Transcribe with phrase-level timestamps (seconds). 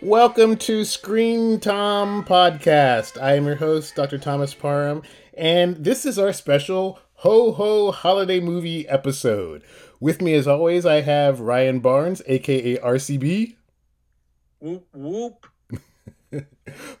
[0.00, 3.20] Welcome to Screen Tom Podcast.
[3.20, 4.16] I am your host, Dr.
[4.16, 5.02] Thomas Parham,
[5.36, 9.64] and this is our special Ho Ho Holiday Movie episode.
[9.98, 13.56] With me, as always, I have Ryan Barnes, aka RCB.
[14.60, 15.46] Whoop whoop.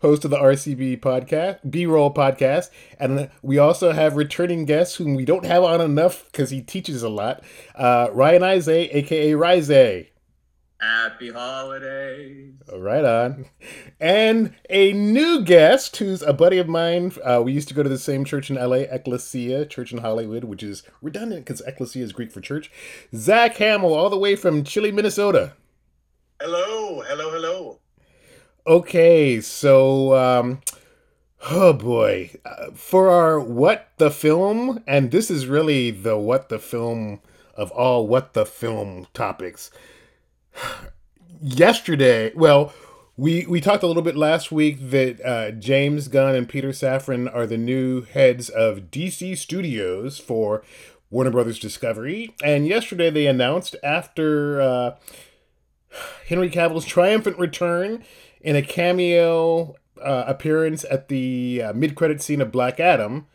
[0.02, 5.14] host of the RCB podcast, B Roll podcast, and we also have returning guests whom
[5.14, 7.44] we don't have on enough because he teaches a lot.
[7.76, 10.08] Uh, Ryan Izay, aka Rise.
[10.80, 12.52] Happy holidays.
[12.72, 13.46] Right on.
[13.98, 17.12] And a new guest who's a buddy of mine.
[17.24, 20.44] Uh, we used to go to the same church in LA, Ecclesia Church in Hollywood,
[20.44, 22.70] which is redundant because Ecclesia is Greek for church.
[23.12, 25.54] Zach Hammill, all the way from Chile, Minnesota.
[26.40, 27.80] Hello, hello, hello.
[28.64, 30.60] Okay, so, um,
[31.50, 32.30] oh boy.
[32.46, 37.20] Uh, for our What the Film, and this is really the What the Film
[37.56, 39.72] of all What the Film topics
[41.40, 42.72] yesterday, well,
[43.16, 47.32] we we talked a little bit last week that uh, James Gunn and Peter Safran
[47.34, 50.62] are the new heads of DC Studios for
[51.10, 54.96] Warner Brothers Discovery, and yesterday they announced after uh,
[56.28, 58.04] Henry Cavill's triumphant return
[58.40, 63.26] in a cameo uh, appearance at the uh, mid-credit scene of Black Adam,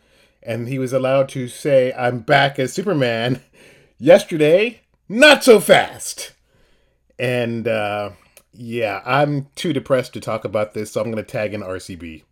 [0.42, 3.42] and he was allowed to say, "I'm back as Superman."
[3.98, 6.33] Yesterday, not so fast.
[7.18, 8.10] And uh,
[8.52, 12.22] yeah, I'm too depressed to talk about this, so I'm going to tag in RCB.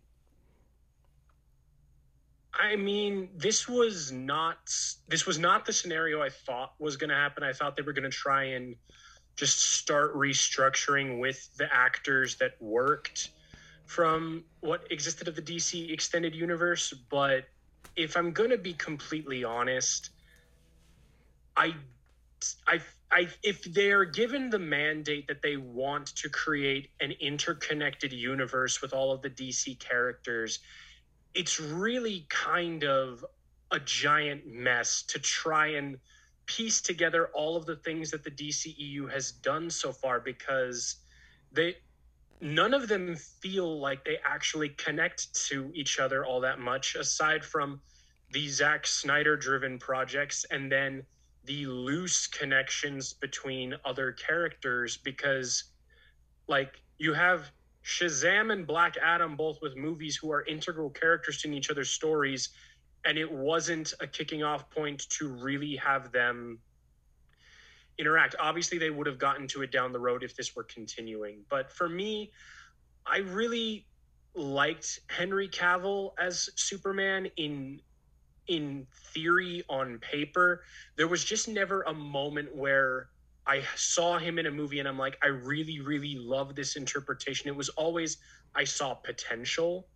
[2.53, 4.57] I mean, this was not
[5.07, 7.43] this was not the scenario I thought was going to happen.
[7.43, 8.75] I thought they were going to try and
[9.35, 13.29] just start restructuring with the actors that worked
[13.85, 17.45] from what existed of the DC extended universe, but
[17.95, 20.11] if I'm going to be completely honest,
[21.57, 21.75] I
[22.67, 22.79] I
[23.13, 28.91] I, if they're given the mandate that they want to create an interconnected universe with
[28.91, 30.59] all of the DC characters,
[31.35, 33.23] it's really kind of
[33.69, 35.97] a giant mess to try and
[36.47, 40.95] piece together all of the things that the DCEU has done so far because
[41.51, 41.75] they
[42.41, 47.45] none of them feel like they actually connect to each other all that much aside
[47.45, 47.79] from
[48.31, 51.03] the Zack Snyder driven projects and then
[51.45, 55.65] the loose connections between other characters because
[56.47, 57.51] like you have
[57.83, 62.49] Shazam and Black Adam both with movies who are integral characters in each other's stories
[63.05, 66.59] and it wasn't a kicking off point to really have them
[67.99, 68.35] interact.
[68.39, 71.71] Obviously they would have gotten to it down the road if this were continuing, but
[71.71, 72.31] for me
[73.05, 73.85] I really
[74.33, 77.81] liked Henry Cavill as Superman in
[78.47, 80.63] in theory on paper
[80.97, 83.09] there was just never a moment where
[83.47, 87.47] i saw him in a movie and i'm like i really really love this interpretation.
[87.47, 88.17] It was always
[88.55, 89.87] i saw potential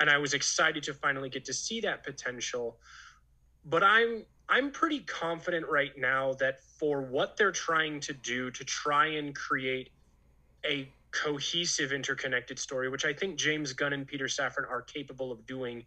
[0.00, 2.78] and i was excited to finally get to see that potential.
[3.64, 8.64] But i'm i'm pretty confident right now that for what they're trying to do to
[8.64, 9.90] try and create
[10.64, 15.46] a cohesive interconnected story which i think james gunn and peter safran are capable of
[15.46, 15.84] doing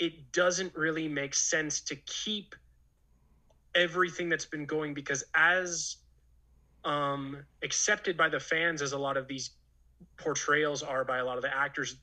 [0.00, 2.56] it doesn't really make sense to keep
[3.76, 5.98] everything that's been going because as
[6.84, 9.50] um accepted by the fans as a lot of these
[10.16, 11.98] portrayals are by a lot of the actors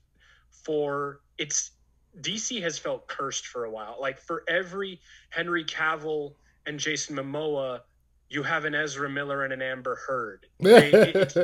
[0.64, 1.72] for it's
[2.20, 3.96] DC has felt cursed for a while.
[4.00, 6.34] Like for every Henry Cavill
[6.66, 7.80] and Jason Momoa,
[8.28, 10.46] you have an Ezra Miller and an Amber Heard.
[10.60, 11.36] It, it,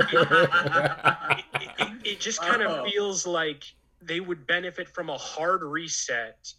[1.78, 3.64] it, it just kind of feels like
[4.06, 6.52] they would benefit from a hard reset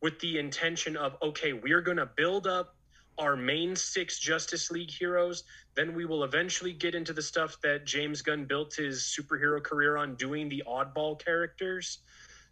[0.00, 2.74] with the intention of okay, we're going to build up
[3.18, 5.44] our main six Justice League heroes.
[5.74, 9.96] Then we will eventually get into the stuff that James Gunn built his superhero career
[9.96, 11.98] on doing the oddball characters.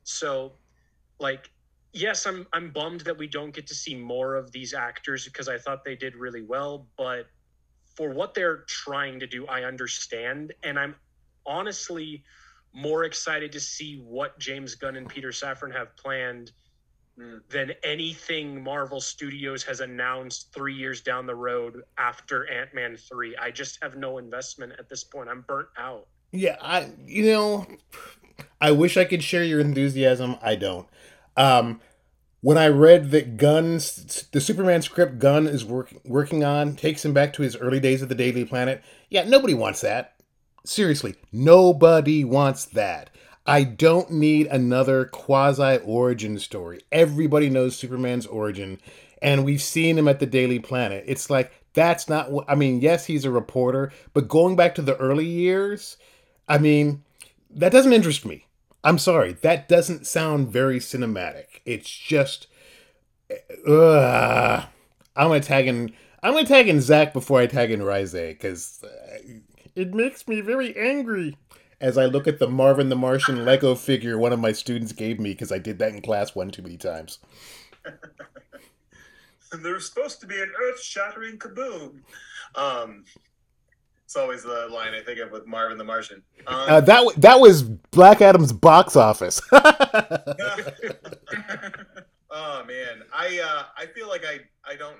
[0.05, 0.53] So,
[1.19, 1.51] like,
[1.93, 5.49] yes, I'm I'm bummed that we don't get to see more of these actors because
[5.49, 7.27] I thought they did really well, but
[7.97, 10.95] for what they're trying to do, I understand, and I'm
[11.45, 12.23] honestly
[12.73, 16.53] more excited to see what James Gunn and Peter Safran have planned
[17.19, 17.41] mm.
[17.49, 23.37] than anything Marvel Studios has announced three years down the road after Ant Man 3.
[23.37, 25.29] I just have no investment at this point.
[25.29, 26.07] I'm burnt out.
[26.33, 27.67] Yeah, I, you know,
[28.61, 30.37] I wish I could share your enthusiasm.
[30.43, 30.87] I don't.
[31.37, 31.81] Um,
[32.41, 37.13] when I read that Gunn's the Superman script Gunn is work, working on takes him
[37.13, 40.15] back to his early days of the Daily Planet, yeah, nobody wants that.
[40.65, 43.11] Seriously, nobody wants that.
[43.47, 46.81] I don't need another quasi origin story.
[46.93, 48.79] Everybody knows Superman's origin,
[49.23, 51.05] and we've seen him at the Daily Planet.
[51.07, 52.81] It's like, that's not what I mean.
[52.81, 55.97] Yes, he's a reporter, but going back to the early years,
[56.49, 57.05] I mean,
[57.51, 58.47] that doesn't interest me.
[58.83, 61.61] I'm sorry, that doesn't sound very cinematic.
[61.65, 62.47] It's just,
[63.67, 64.65] uh,
[65.17, 65.93] I'm gonna tag in.
[66.23, 69.19] I'm gonna tag in Zach before I tag in Rise because uh,
[69.75, 71.37] it makes me very angry
[71.81, 75.19] as I look at the Marvin the Martian Lego figure one of my students gave
[75.19, 77.19] me because I did that in class one too many times.
[79.63, 82.01] There's supposed to be an earth-shattering kaboom.
[82.55, 83.05] Um,
[84.05, 86.23] it's always the line I think of with Marvin the Martian.
[86.47, 89.41] Um, Uh, that w- that was Black Adam's box office.
[89.53, 89.61] oh
[92.65, 94.99] man, I uh, I feel like I I don't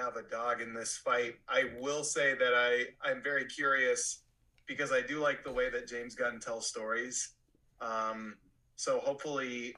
[0.00, 1.34] have a dog in this fight.
[1.48, 4.22] I will say that I I'm very curious
[4.66, 7.34] because I do like the way that James Gunn tells stories.
[7.80, 8.36] Um,
[8.76, 9.74] so hopefully,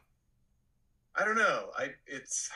[1.16, 1.70] I don't know.
[1.76, 2.50] I it's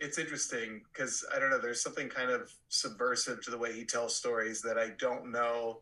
[0.00, 1.60] it's interesting because I don't know.
[1.60, 5.80] There's something kind of subversive to the way he tells stories that I don't know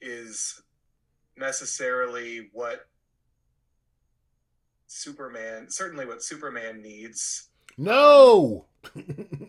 [0.00, 0.62] is
[1.36, 2.86] necessarily what
[4.86, 7.48] Superman, certainly what Superman needs.
[7.76, 8.66] no.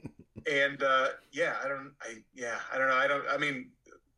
[0.51, 2.95] And uh, yeah, I don't, I yeah, I don't know.
[2.95, 3.23] I don't.
[3.29, 3.71] I mean,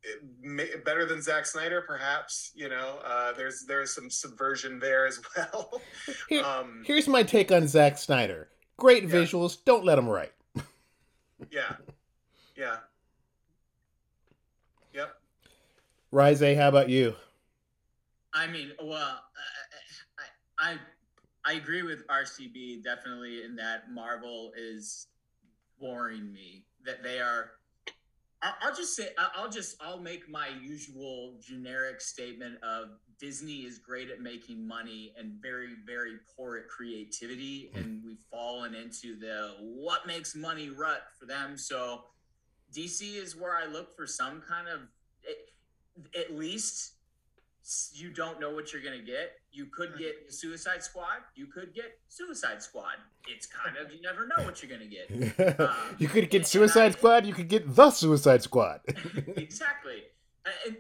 [0.04, 2.52] it may, better than Zack Snyder, perhaps.
[2.56, 5.82] You know, uh, there's there's some subversion there as well.
[6.28, 8.50] Here- um, Here's my take on Zack Snyder.
[8.78, 9.10] Great Yeah.
[9.10, 9.58] visuals.
[9.64, 10.34] Don't let him write.
[11.52, 11.76] yeah,
[12.58, 12.78] yeah,
[14.94, 15.16] yep.
[16.12, 17.16] Rise, how about you?
[18.34, 19.22] I mean, well,
[20.60, 20.78] I, I
[21.46, 25.08] I agree with RCB definitely in that Marvel is
[25.80, 26.66] boring me.
[26.86, 27.52] That they are.
[28.42, 32.90] I'll, just say I'll just I'll make my usual generic statement of
[33.20, 37.80] Disney is great at making money and very very poor at creativity, hmm.
[37.80, 41.58] and we've fallen into the what makes money rut for them.
[41.58, 42.04] So
[42.76, 44.82] DC is where I look for some kind of
[45.28, 46.97] at- at least
[47.94, 49.34] you don't know what you're going to get.
[49.52, 51.20] You could get Suicide Squad.
[51.36, 52.96] You could get Suicide Squad.
[53.28, 55.60] It's kind of, you never know what you're going to get.
[55.60, 57.26] Um, you could get I- Suicide Squad.
[57.26, 58.82] You could get the Suicide Squad.
[59.36, 60.04] exactly.
[60.46, 60.78] And, and,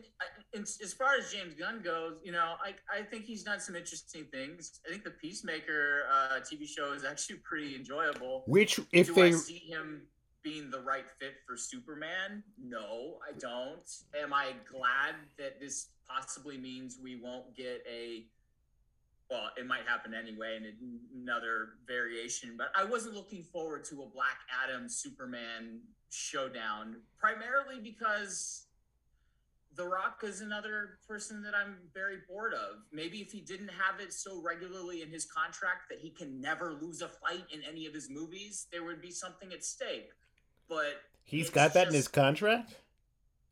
[0.53, 3.75] and as far as James Gunn goes, you know, I, I think he's done some
[3.75, 4.79] interesting things.
[4.87, 8.43] I think the Peacemaker uh, TV show is actually pretty enjoyable.
[8.47, 10.03] Which, if Do they I see him
[10.43, 12.43] being the right fit for Superman?
[12.61, 13.89] No, I don't.
[14.21, 18.25] Am I glad that this possibly means we won't get a
[19.29, 20.73] well, it might happen anyway in
[21.21, 28.67] another variation, but I wasn't looking forward to a Black Adam Superman showdown primarily because
[29.75, 32.77] The Rock is another person that I'm very bored of.
[32.93, 36.73] Maybe if he didn't have it so regularly in his contract that he can never
[36.73, 40.09] lose a fight in any of his movies, there would be something at stake.
[40.69, 42.75] But he's got that in his contract.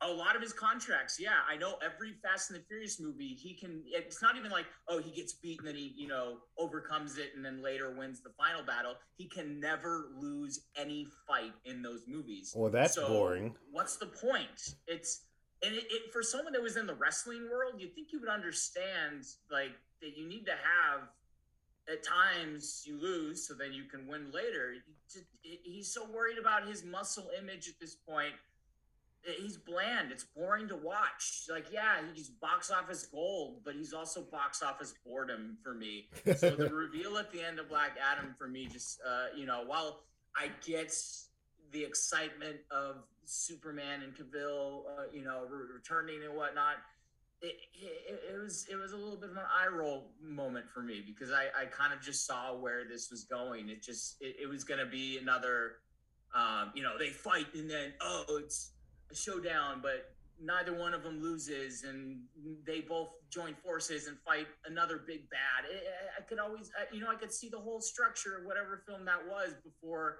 [0.01, 1.39] a lot of his contracts, yeah.
[1.49, 3.81] I know every Fast and the Furious movie, he can.
[3.87, 7.31] It's not even like, oh, he gets beat and then he, you know, overcomes it
[7.35, 8.95] and then later wins the final battle.
[9.17, 12.53] He can never lose any fight in those movies.
[12.55, 13.55] Well, that's So, boring.
[13.71, 14.75] What's the point?
[14.87, 15.21] It's
[15.63, 18.29] and it, it for someone that was in the wrestling world, you'd think you would
[18.29, 19.71] understand like
[20.01, 21.07] that you need to have
[21.91, 24.75] at times you lose so then you can win later.
[25.41, 28.33] He's so worried about his muscle image at this point.
[29.39, 30.11] He's bland.
[30.11, 31.45] It's boring to watch.
[31.49, 36.09] Like, yeah, he's box office gold, but he's also box office boredom for me.
[36.37, 39.63] So the reveal at the end of Black Adam for me, just uh, you know,
[39.65, 40.03] while
[40.35, 40.95] I get
[41.71, 46.75] the excitement of Superman and Cavill, uh, you know, re- returning and whatnot,
[47.47, 51.03] it, it, was it was a little bit of an eye roll moment for me
[51.05, 53.69] because I, I kind of just saw where this was going.
[53.69, 55.77] It just it, it was going to be another,
[56.35, 58.71] um, you know, they fight and then oh, it's
[59.11, 62.19] a showdown, but neither one of them loses and
[62.65, 65.69] they both join forces and fight another big bad.
[65.69, 65.83] It,
[66.19, 69.05] I could always, I- you know, I could see the whole structure of whatever film
[69.05, 70.17] that was before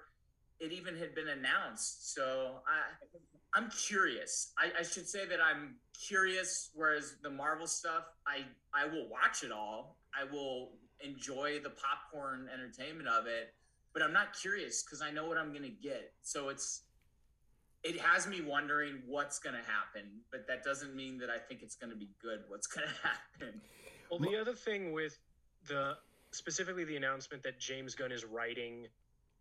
[0.58, 2.14] it even had been announced.
[2.14, 2.80] So I,
[3.56, 4.52] I'm curious.
[4.58, 6.70] I, I should say that I'm curious.
[6.74, 8.42] Whereas the Marvel stuff, I,
[8.74, 9.96] I will watch it all.
[10.14, 13.54] I will enjoy the popcorn entertainment of it,
[13.94, 16.12] but I'm not curious because I know what I'm gonna get.
[16.22, 16.82] So it's,
[17.82, 21.76] it has me wondering what's gonna happen, but that doesn't mean that I think it's
[21.76, 22.40] gonna be good.
[22.48, 23.60] What's gonna happen?
[24.10, 25.18] Well, the other thing with
[25.66, 25.96] the
[26.30, 28.86] specifically the announcement that James Gunn is writing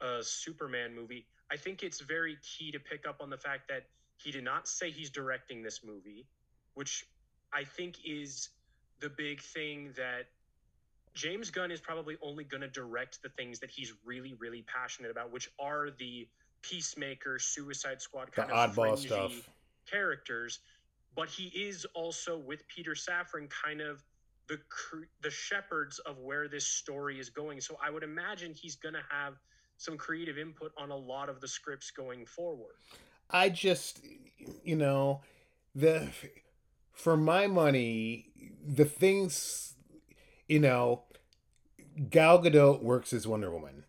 [0.01, 3.85] a Superman movie, I think it's very key to pick up on the fact that
[4.17, 6.25] he did not say he's directing this movie,
[6.73, 7.05] which
[7.53, 8.49] I think is
[8.99, 10.27] the big thing that
[11.13, 15.11] James Gunn is probably only going to direct the things that he's really, really passionate
[15.11, 16.27] about, which are the
[16.61, 19.49] Peacemaker, Suicide Squad The kind of oddball stuff.
[19.89, 20.59] characters.
[21.15, 24.03] But he is also with Peter Safran kind of
[24.47, 24.59] the
[25.21, 27.61] the shepherds of where this story is going.
[27.61, 29.35] So I would imagine he's going to have
[29.77, 32.75] some creative input on a lot of the scripts going forward.
[33.29, 34.01] I just,
[34.63, 35.21] you know,
[35.73, 36.09] the
[36.93, 38.27] for my money,
[38.65, 39.75] the things,
[40.47, 41.03] you know,
[42.09, 43.85] Gal Gadot works as Wonder Woman.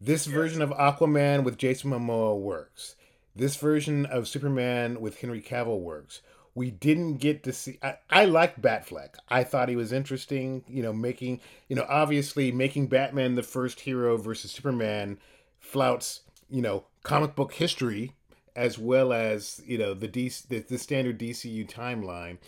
[0.00, 0.34] This Yes.
[0.34, 2.96] version of Aquaman with Jason Momoa works.
[3.34, 6.20] This version of Superman with Henry Cavill works.
[6.54, 7.78] We didn't get to see.
[7.82, 9.14] I, I liked Batfleck.
[9.28, 10.64] I thought he was interesting.
[10.68, 15.18] You know, making you know obviously making Batman the first hero versus Superman
[15.58, 16.20] flouts
[16.50, 18.12] you know comic book history
[18.54, 22.38] as well as you know the DC, the, the standard DCU timeline.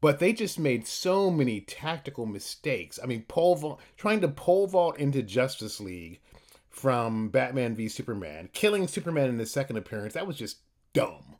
[0.00, 2.98] But they just made so many tactical mistakes.
[3.00, 6.20] I mean, pole vault, trying to pole vault into Justice League
[6.68, 10.14] from Batman v Superman, killing Superman in his second appearance.
[10.14, 10.58] That was just
[10.92, 11.36] dumb,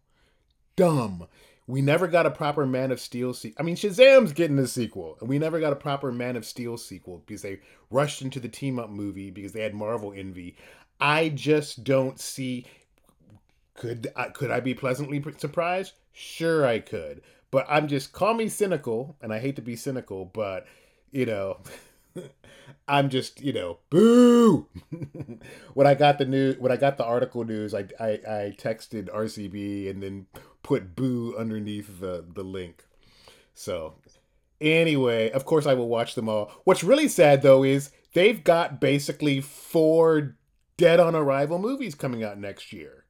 [0.77, 1.27] dumb.
[1.67, 3.57] We never got a proper Man of Steel sequel.
[3.61, 6.77] I mean, Shazam's getting a sequel, and we never got a proper Man of Steel
[6.77, 7.61] sequel because they
[7.91, 10.57] rushed into the team up movie because they had Marvel envy.
[11.01, 12.67] I just don't see.
[13.75, 15.95] Could I, could I be pleasantly surprised?
[16.13, 17.23] Sure, I could.
[17.51, 20.67] But I'm just call me cynical, and I hate to be cynical, but
[21.11, 21.59] you know,
[22.89, 24.67] I'm just you know, boo.
[25.75, 29.11] when I got the news, when I got the article news, I, I I texted
[29.11, 30.27] RCB and then
[30.63, 32.85] put boo underneath the the link.
[33.55, 33.95] So
[34.61, 36.53] anyway, of course I will watch them all.
[36.65, 40.37] What's really sad though is they've got basically four
[40.77, 43.02] dead on arrival movies coming out next year.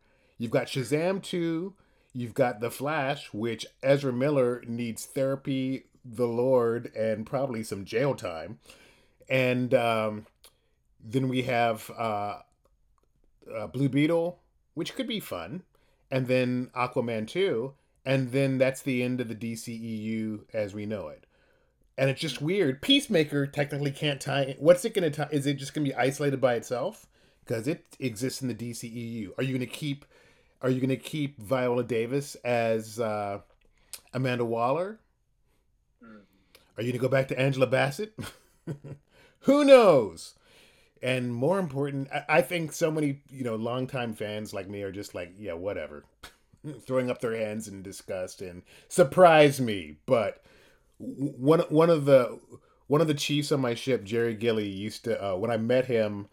[0.42, 1.72] You've got Shazam 2,
[2.14, 8.16] you've got The Flash, which Ezra Miller needs therapy, the Lord, and probably some jail
[8.16, 8.58] time.
[9.28, 10.26] And um,
[11.00, 12.38] then we have uh,
[13.56, 14.40] uh, Blue Beetle,
[14.74, 15.62] which could be fun,
[16.10, 17.72] and then Aquaman 2,
[18.04, 21.24] and then that's the end of the DCEU as we know it.
[21.96, 22.82] And it's just weird.
[22.82, 24.56] Peacemaker technically can't tie.
[24.58, 25.28] What's it going to tie?
[25.30, 27.06] Is it just going to be isolated by itself?
[27.44, 29.38] Because it exists in the DCEU.
[29.38, 30.04] Are you going to keep?
[30.62, 33.40] Are you going to keep Viola Davis as uh,
[34.14, 35.00] Amanda Waller?
[36.02, 36.18] Hmm.
[36.76, 38.16] Are you going to go back to Angela Bassett?
[39.40, 40.34] Who knows?
[41.02, 44.92] And more important, I, I think so many you know longtime fans like me are
[44.92, 46.04] just like, yeah, whatever,
[46.80, 49.96] throwing up their hands in disgust and surprise me.
[50.06, 50.44] But
[50.98, 52.38] one one of the
[52.86, 55.86] one of the chiefs on my ship, Jerry Gilly, used to uh, when I met
[55.86, 56.28] him,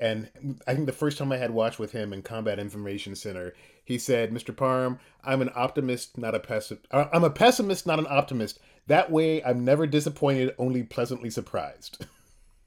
[0.00, 0.28] and
[0.66, 3.54] I think the first time I had watched with him in Combat Information Center,
[3.84, 4.54] he said, "Mr.
[4.54, 6.86] Parm, I'm an optimist, not a pessimist.
[6.90, 8.58] I'm a pessimist, not an optimist.
[8.86, 12.06] That way, I'm never disappointed, only pleasantly surprised."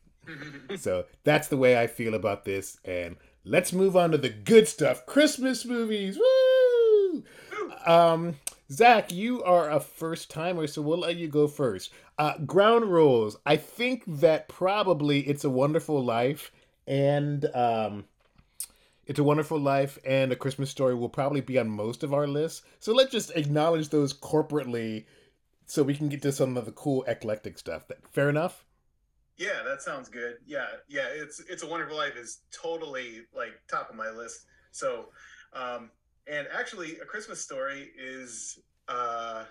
[0.78, 2.78] so that's the way I feel about this.
[2.86, 5.06] And let's move on to the good stuff.
[5.06, 6.18] Christmas movies.
[6.18, 7.24] Woo!
[7.86, 8.36] Um,
[8.72, 11.92] Zach, you are a first timer, so we'll let you go first.
[12.18, 13.38] Uh, ground rules.
[13.46, 16.52] I think that probably It's a Wonderful Life
[16.88, 18.06] and um,
[19.06, 22.28] It's a Wonderful Life and A Christmas Story will probably be on most of our
[22.28, 22.63] lists.
[22.80, 25.06] So let's just acknowledge those corporately
[25.66, 27.88] so we can get to some of the cool eclectic stuff.
[27.88, 28.66] That fair enough?
[29.38, 30.38] Yeah, that sounds good.
[30.46, 31.08] Yeah, yeah.
[31.12, 34.46] It's it's a Wonderful Life is totally like top of my list.
[34.72, 35.10] So,
[35.54, 35.90] um,
[36.28, 38.60] and actually, a Christmas Story is.
[38.88, 39.46] Uh,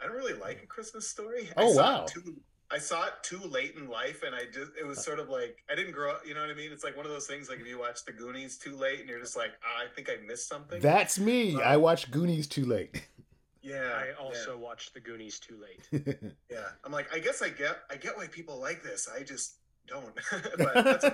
[0.00, 1.48] I don't really like a Christmas Story.
[1.56, 2.04] Oh, wow.
[2.04, 2.36] Too,
[2.70, 5.62] I saw it too late in life, and I just it was sort of like
[5.70, 6.22] I didn't grow up.
[6.26, 6.72] You know what I mean?
[6.72, 7.48] It's like one of those things.
[7.48, 10.08] Like if you watch The Goonies too late, and you're just like, ah, I think
[10.08, 10.80] I missed something.
[10.80, 11.60] That's me.
[11.60, 13.06] I watched Goonies too late.
[13.62, 13.92] yeah.
[13.96, 14.12] I yeah.
[14.18, 16.16] also watched The Goonies too late.
[16.50, 19.08] Yeah, I'm like, I guess I get, I get why people like this.
[19.12, 19.56] I just
[19.88, 20.14] don't.
[20.58, 21.04] but that's,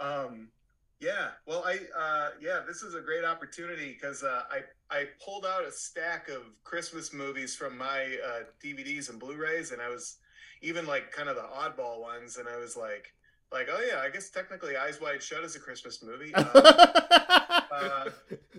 [0.00, 0.48] um,
[0.98, 1.30] yeah.
[1.46, 4.60] Well, I, uh, yeah, this is a great opportunity because uh, I,
[4.90, 9.82] I pulled out a stack of Christmas movies from my uh, DVDs and Blu-rays, and
[9.82, 10.16] I was
[10.62, 13.12] even like kind of the oddball ones, and I was like,
[13.52, 16.32] like, oh yeah, I guess technically Eyes Wide Shut is a Christmas movie.
[17.72, 18.04] Um, uh,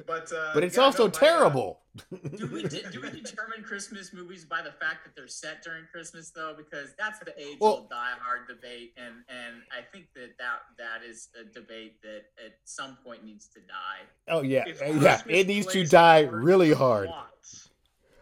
[0.07, 1.79] but uh, but it's yeah, also no, my, uh, terrible.
[2.35, 5.83] do we de- do we determine Christmas movies by the fact that they're set during
[5.91, 6.53] Christmas though?
[6.57, 10.59] Because that's the age Well- old die hard debate, and and I think that that
[10.79, 14.07] that is a debate that at some point needs to die.
[14.29, 15.21] oh yeah, uh, yeah.
[15.27, 17.09] It needs to die really hard.
[17.09, 17.17] of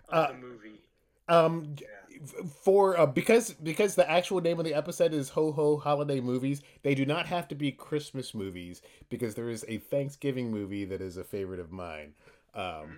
[0.10, 0.82] Uh, the movie.
[1.30, 1.88] Um, Yeah.
[2.64, 6.62] For uh, because because the actual name of the episode is Ho Ho Holiday Movies.
[6.84, 11.02] They do not have to be Christmas movies because there is a Thanksgiving movie that
[11.02, 12.14] is a favorite of mine.
[12.54, 12.98] Um,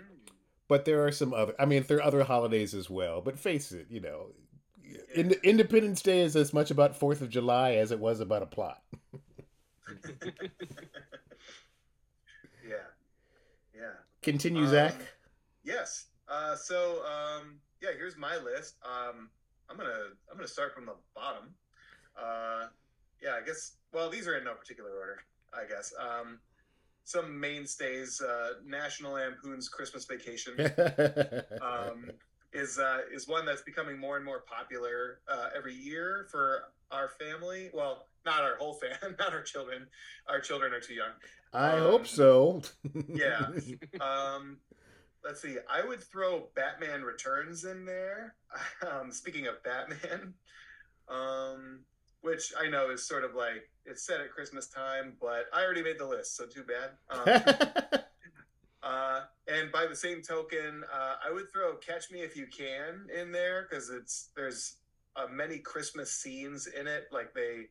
[0.67, 1.53] but there are some other.
[1.59, 3.21] I mean, there are other holidays as well.
[3.21, 4.27] But face it, you know,
[5.15, 8.47] Ind- Independence Day is as much about Fourth of July as it was about a
[8.47, 8.81] plot.
[12.67, 12.75] yeah,
[13.75, 13.91] yeah.
[14.21, 14.95] Continue, Um, Zach.
[15.63, 16.07] Yes.
[16.27, 18.77] Uh, so um, yeah, here's my list.
[18.83, 19.29] Um,
[19.69, 19.91] I'm gonna
[20.31, 21.49] I'm gonna start from the bottom.
[22.17, 22.67] Uh,
[23.21, 23.73] yeah, I guess.
[23.93, 25.19] Well, these are in no particular order.
[25.53, 25.93] I guess.
[25.99, 26.39] Um,
[27.03, 28.21] some mainstays.
[28.21, 30.53] Uh, National Lampoon's Christmas Vacation
[31.61, 32.09] um,
[32.53, 37.09] is uh, is one that's becoming more and more popular uh, every year for our
[37.19, 37.69] family.
[37.73, 39.87] Well, not our whole family, not our children.
[40.29, 41.11] Our children are too young.
[41.53, 42.61] I Um, hope so.
[43.09, 43.47] yeah.
[44.01, 44.57] Um,
[45.23, 45.57] let's see.
[45.69, 48.35] I would throw Batman Returns in there.
[48.87, 50.33] Um, speaking of Batman,
[51.07, 51.79] um,
[52.21, 55.81] which I know is sort of like it's set at Christmas time, but I already
[55.81, 56.91] made the list, so too bad.
[57.09, 57.99] Um,
[58.83, 63.07] uh, and by the same token, uh, I would throw "Catch Me If You Can"
[63.15, 64.77] in there because it's there's
[65.15, 67.07] uh, many Christmas scenes in it.
[67.11, 67.67] Like they,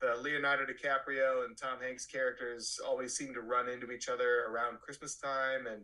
[0.00, 4.80] the Leonardo DiCaprio and Tom Hanks characters always seem to run into each other around
[4.80, 5.82] Christmas time, and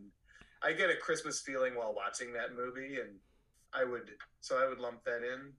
[0.63, 3.19] I get a Christmas feeling while watching that movie, and
[3.73, 4.09] I would
[4.41, 5.53] so I would lump that in.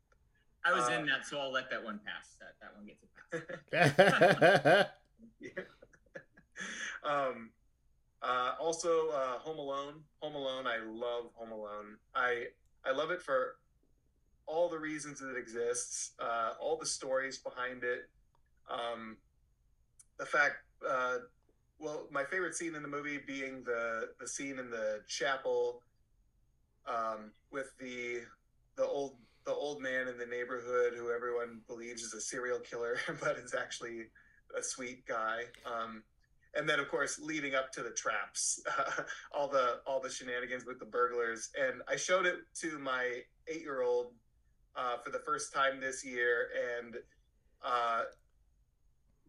[0.64, 2.36] I was Uh, in that, so I'll let that one pass.
[2.40, 3.08] That that one gets a
[4.72, 4.86] pass.
[7.04, 7.50] um,
[8.22, 10.02] uh, also, uh, Home Alone.
[10.20, 10.66] Home Alone.
[10.66, 11.98] I love Home Alone.
[12.14, 12.46] I
[12.84, 13.56] I love it for
[14.46, 18.08] all the reasons that it exists, uh, all the stories behind it.
[18.70, 19.16] Um,
[20.18, 20.56] the fact,
[20.88, 21.18] uh,
[21.78, 25.82] well, my favorite scene in the movie being the the scene in the chapel
[26.86, 28.22] um, with the
[28.76, 32.96] the old the old man in the neighborhood who everyone believes is a serial killer,
[33.20, 34.06] but is actually
[34.56, 35.42] a sweet guy.
[35.66, 36.02] Um,
[36.56, 38.62] and then, of course, leading up to the traps,
[39.32, 41.50] all the all the shenanigans with the burglars.
[41.60, 44.12] And I showed it to my eight year old
[44.76, 46.96] uh, for the first time this year, and
[47.64, 48.02] uh,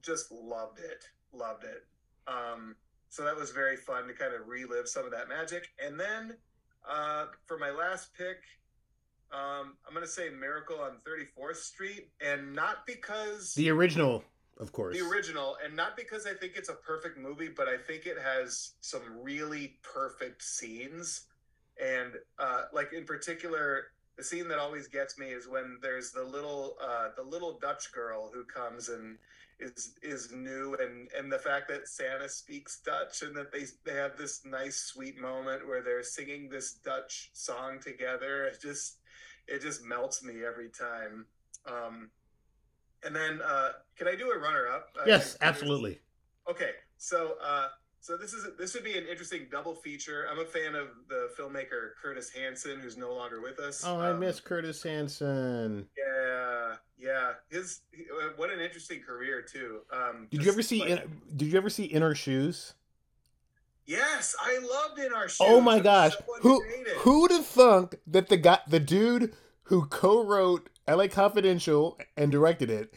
[0.01, 1.03] just loved it.
[1.33, 1.83] Loved it.
[2.27, 2.75] Um,
[3.10, 5.70] so that was very fun to kind of relive some of that magic.
[5.84, 6.36] And then
[6.89, 8.38] uh, for my last pick,
[9.32, 14.24] um, I'm going to say Miracle on 34th Street, and not because the original,
[14.59, 14.98] of course.
[14.98, 18.18] the original, and not because I think it's a perfect movie, but I think it
[18.22, 21.27] has some really perfect scenes.
[21.81, 26.24] And uh, like in particular, the scene that always gets me is when there's the
[26.24, 29.18] little uh, the little Dutch girl who comes and
[29.59, 33.98] is is new, and and the fact that Santa speaks Dutch, and that they they
[33.98, 38.46] have this nice sweet moment where they're singing this Dutch song together.
[38.46, 38.98] It just
[39.48, 41.25] it just melts me every time.
[41.65, 42.09] Um,
[43.03, 44.89] and then, uh, can I do a runner up?
[45.05, 46.00] yes, absolutely.
[46.50, 47.68] Okay, so uh,
[48.05, 50.27] so this is this would be an interesting double feature.
[50.31, 53.83] I'm a fan of the filmmaker Curtis Hanson, who's no longer with us.
[53.83, 55.87] Oh, I Um, miss Curtis Hanson.
[55.98, 57.31] Yeah, yeah.
[57.50, 59.79] His uh, what an interesting career too.
[59.91, 60.81] Um, Did you ever see?
[60.81, 62.75] like- In, did you ever see In Her Shoes?
[63.87, 65.37] yes, I loved In Her Shoes.
[65.41, 66.13] Oh my gosh!
[66.41, 66.61] Who
[67.00, 71.07] who'd have thunk that the guy, the dude who co-wrote L.A.
[71.07, 72.94] Confidential and directed it,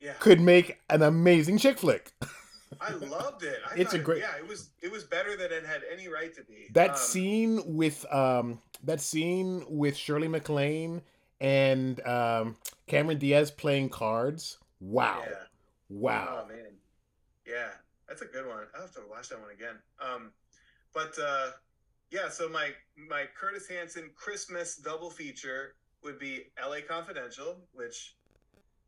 [0.00, 2.10] Yeah, could make an amazing chick flick?
[2.80, 3.60] I loved it.
[3.68, 6.08] I It's a it- great- Yeah, it was it was better than it had any
[6.08, 6.68] right to be.
[6.72, 11.02] That Um, scene with um that scene with Shirley MacLaine
[11.40, 12.56] and um
[12.86, 14.58] Cameron Diaz playing cards.
[14.80, 15.24] Wow.
[15.28, 15.44] Yeah.
[15.88, 16.42] Wow.
[16.44, 16.78] Oh man,
[17.46, 17.70] yeah,
[18.08, 18.66] that's a good one.
[18.76, 19.76] I have to watch that one again.
[20.00, 20.32] Um,
[20.94, 21.50] but uh,
[22.10, 26.82] yeah, so my my Curtis Hanson Christmas double feature would be L.A.
[26.82, 28.16] Confidential, which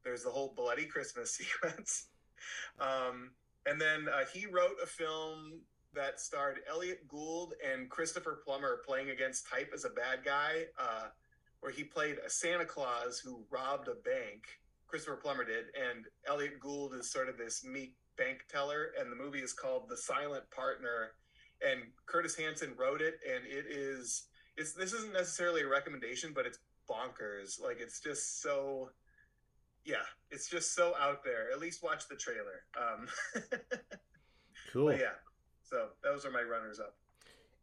[0.02, 2.06] there's the whole bloody Christmas sequence,
[2.80, 3.30] um,
[3.66, 5.60] and then uh, he wrote a film
[5.94, 11.06] that starred Elliot Gould and Christopher Plummer playing against type as a bad guy, uh,
[11.60, 14.44] where he played a Santa Claus who robbed a bank.
[14.86, 19.16] Christopher Plummer did, and Elliot Gould is sort of this meek bank teller, and the
[19.16, 21.12] movie is called The Silent Partner.
[21.66, 24.24] And Curtis Hanson wrote it, and it is
[24.56, 27.60] it's this isn't necessarily a recommendation, but it's bonkers.
[27.60, 28.90] Like it's just so
[29.84, 29.96] yeah,
[30.30, 31.50] it's just so out there.
[31.52, 32.64] At least watch the trailer.
[32.76, 33.08] Um
[34.72, 34.86] Cool.
[34.86, 35.14] but yeah.
[35.62, 36.96] So those are my runners up.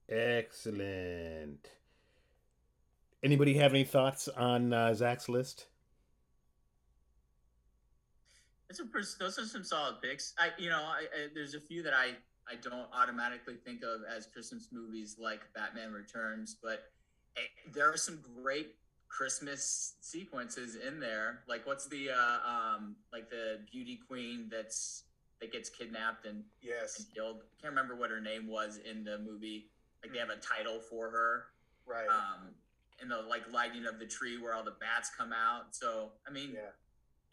[0.09, 1.69] Excellent.
[3.23, 5.67] Anybody have any thoughts on uh, Zach's list?
[8.69, 10.33] Those are, pers- those are some solid picks.
[10.39, 12.15] I, you know, I, I, there's a few that I,
[12.49, 16.85] I don't automatically think of as Christmas movies like Batman Returns, but
[17.37, 17.41] eh,
[17.73, 18.75] there are some great
[19.15, 21.41] Christmas sequences in there.
[21.47, 25.03] Like what's the, uh, um, like the beauty queen that's
[25.41, 26.99] that gets kidnapped and, Yes.
[26.99, 27.37] and killed.
[27.41, 29.69] I can't remember what her name was in the movie.
[30.03, 31.45] Like they have a title for her.
[31.85, 32.07] Right.
[32.07, 32.49] Um,
[33.01, 35.75] in the like lighting of the tree where all the bats come out.
[35.75, 36.69] So I mean, yeah.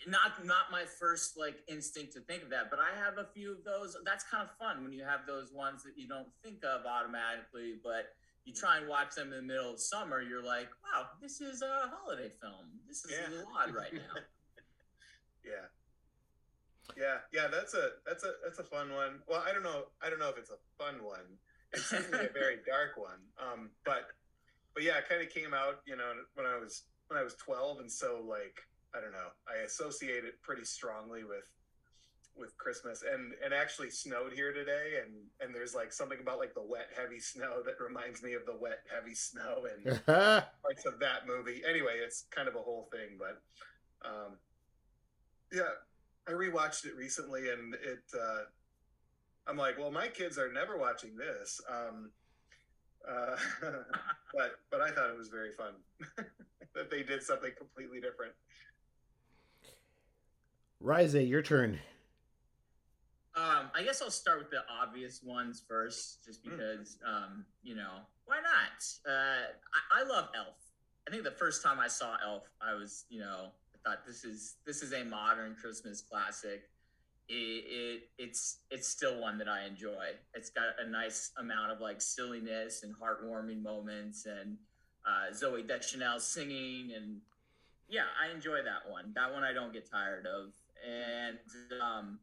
[0.07, 3.53] not not my first like instinct to think of that, but I have a few
[3.53, 3.95] of those.
[4.05, 7.75] That's kind of fun when you have those ones that you don't think of automatically,
[7.85, 8.15] but
[8.49, 11.61] You try and watch them in the middle of summer, you're like, wow, this is
[11.61, 12.81] a holiday film.
[12.89, 13.41] This is Yeah.
[13.41, 14.01] a odd right now.
[15.45, 15.69] Yeah.
[16.97, 19.21] Yeah, yeah, that's a that's a that's a fun one.
[19.29, 21.39] Well, I don't know, I don't know if it's a fun one.
[21.73, 23.21] It's certainly a very dark one.
[23.39, 24.09] Um, but
[24.75, 27.35] but yeah, it kind of came out, you know, when I was when I was
[27.35, 28.59] twelve, and so like
[28.95, 31.45] I don't know, I associate it pretty strongly with
[32.39, 36.55] with Christmas, and and actually snowed here today, and and there's like something about like
[36.55, 40.99] the wet heavy snow that reminds me of the wet heavy snow and parts of
[41.01, 41.63] that movie.
[41.69, 43.43] Anyway, it's kind of a whole thing, but
[44.09, 44.37] um,
[45.53, 45.75] yeah,
[46.29, 48.05] I rewatched it recently, and it.
[48.15, 48.43] Uh,
[49.47, 52.11] I'm like, well, my kids are never watching this, um,
[53.09, 53.37] uh,
[54.35, 55.73] but but I thought it was very fun
[56.75, 58.33] that they did something completely different.
[60.81, 61.81] Rise, your turn.
[63.39, 66.51] Um, I guess I'll start with the obvious ones first, just Hmm.
[66.51, 68.85] because, um, you know, why not?
[69.07, 69.53] Uh,
[69.93, 70.57] I, I love Elf.
[71.07, 74.25] I think the first time I saw Elf, I was, you know, I thought this
[74.25, 76.69] is this is a modern Christmas classic.
[77.29, 80.17] It, it it's it's still one that I enjoy.
[80.35, 84.59] It's got a nice amount of like silliness and heartwarming moments, and
[85.07, 87.21] uh, Zooey Deschanel singing, and
[87.89, 89.13] yeah, I enjoy that one.
[89.15, 90.53] That one I don't get tired of,
[90.87, 91.39] and
[91.81, 92.19] um,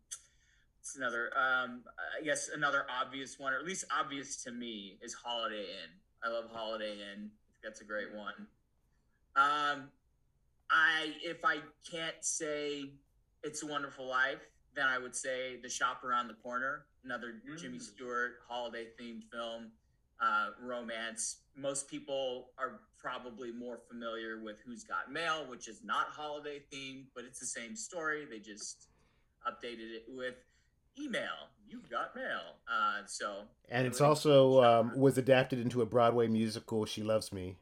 [0.86, 1.82] it's another um
[2.20, 5.90] i guess another obvious one or at least obvious to me is holiday inn.
[6.24, 7.32] I love holiday inn.
[7.64, 8.34] That's a great one.
[9.36, 9.90] Um
[10.70, 11.58] i if i
[11.90, 12.92] can't say
[13.44, 14.42] it's a wonderful life
[14.76, 17.82] then i would say the shop around the corner another jimmy Mm.
[17.82, 19.72] stewart holiday themed film
[20.22, 21.42] uh, romance.
[21.58, 27.06] Most people are probably more familiar with who's got mail which is not holiday themed
[27.16, 28.26] but it's the same story.
[28.30, 28.88] They just
[29.48, 30.36] updated it with
[31.00, 31.50] email.
[31.68, 32.58] You've got mail.
[32.72, 37.58] Uh, so And it's also um, was adapted into a Broadway musical, She Loves Me.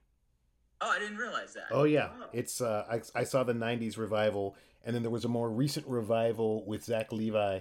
[0.81, 1.65] oh, I didn't realize that.
[1.71, 2.25] Oh yeah, Oh.
[2.33, 5.87] it's uh, I, I saw the '90s revival, and then there was a more recent
[5.87, 7.59] revival with Zach Levi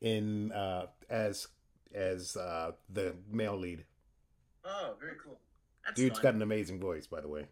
[0.00, 1.48] in uh, as
[1.94, 3.84] as uh, the male lead.
[4.64, 5.38] Oh, very cool.
[5.84, 6.22] That's Dude's fun.
[6.22, 7.46] got an amazing voice, by the way.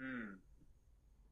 [0.00, 0.36] Hmm.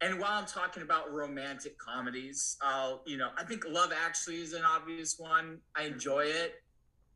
[0.02, 4.54] And while I'm talking about romantic comedies, I'll you know I think Love Actually is
[4.54, 5.58] an obvious one.
[5.76, 6.54] I enjoy it.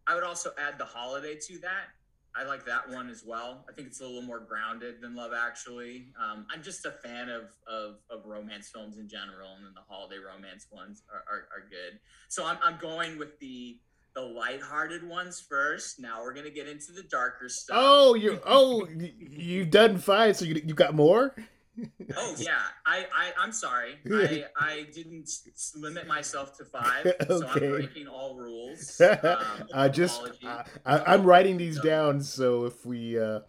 [0.06, 1.86] I would also add The Holiday to that.
[2.36, 3.64] I like that one as well.
[3.70, 6.08] I think it's a little more grounded than Love Actually.
[6.20, 9.82] Um, I'm just a fan of, of of romance films in general, and then the
[9.88, 12.00] holiday romance ones are, are, are good.
[12.28, 13.78] So I'm, I'm going with the
[14.14, 16.00] the lighthearted ones first.
[16.00, 17.76] Now we're gonna get into the darker stuff.
[17.78, 21.34] Oh, you oh you've done five, so you you got more.
[22.16, 23.96] Oh yeah, I, I I'm sorry.
[24.10, 25.30] I I didn't
[25.76, 29.00] limit myself to five, so I'm breaking all rules.
[29.24, 30.20] Um, I just.
[30.44, 33.40] I, I, I'm writing these down, so if we uh,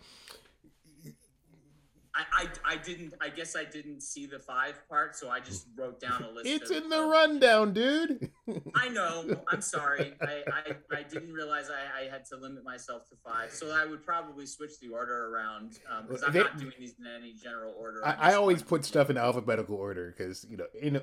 [2.17, 2.23] I,
[2.65, 3.13] I I didn't.
[3.19, 6.47] I guess I didn't see the five part, so I just wrote down a list.
[6.47, 8.31] it's of- in the of- rundown, dude.
[8.75, 9.25] I know.
[9.49, 10.13] I'm sorry.
[10.21, 13.85] I, I, I didn't realize I, I had to limit myself to five, so I
[13.85, 17.33] would probably switch the order around um, because I'm They- not doing these in any
[17.33, 18.05] general order.
[18.05, 18.67] I, I always one.
[18.67, 21.01] put stuff in alphabetical order because you know, in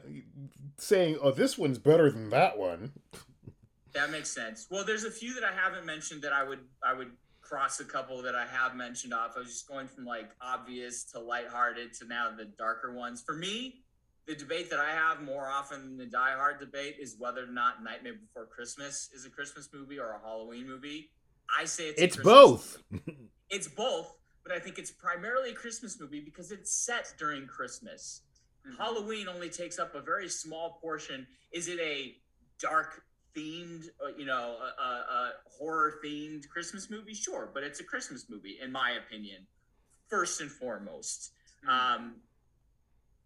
[0.78, 2.92] saying, "Oh, this one's better than that one."
[3.92, 4.66] That makes sense.
[4.70, 7.10] Well, there's a few that I haven't mentioned that I would I would
[7.52, 9.32] cross a couple that I have mentioned off.
[9.36, 13.22] I was just going from like obvious to lighthearted to now the darker ones.
[13.22, 13.82] For me,
[14.26, 17.52] the debate that I have more often than the Die Hard debate is whether or
[17.52, 21.10] not Nightmare Before Christmas is a Christmas movie or a Halloween movie.
[21.54, 22.82] I say it's It's Christmas both.
[22.90, 23.18] movie.
[23.50, 28.22] It's both, but I think it's primarily a Christmas movie because it's set during Christmas.
[28.66, 28.78] Mhm.
[28.78, 31.26] Halloween only takes up a very small portion.
[31.52, 32.16] Is it a
[32.58, 33.04] dark
[33.36, 37.14] themed, uh, you know, a, a, horror themed Christmas movie?
[37.14, 39.46] Sure, but it's a Christmas movie, in my opinion,
[40.08, 41.32] first and foremost.
[41.64, 41.70] Hmm.
[41.70, 42.14] Um,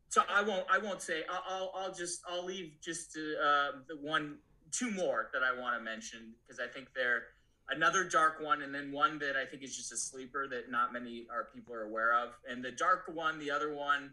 [0.09, 0.67] so I won't.
[0.71, 1.25] I won't say.
[1.29, 1.43] I'll.
[1.49, 2.23] I'll, I'll just.
[2.29, 4.39] I'll leave just uh, the one,
[4.73, 7.25] two more that I want to mention because I think they're
[7.71, 10.93] another dark one, and then one that I think is just a sleeper that not
[10.93, 12.31] many are people are aware of.
[12.49, 14.13] And the dark one, the other one,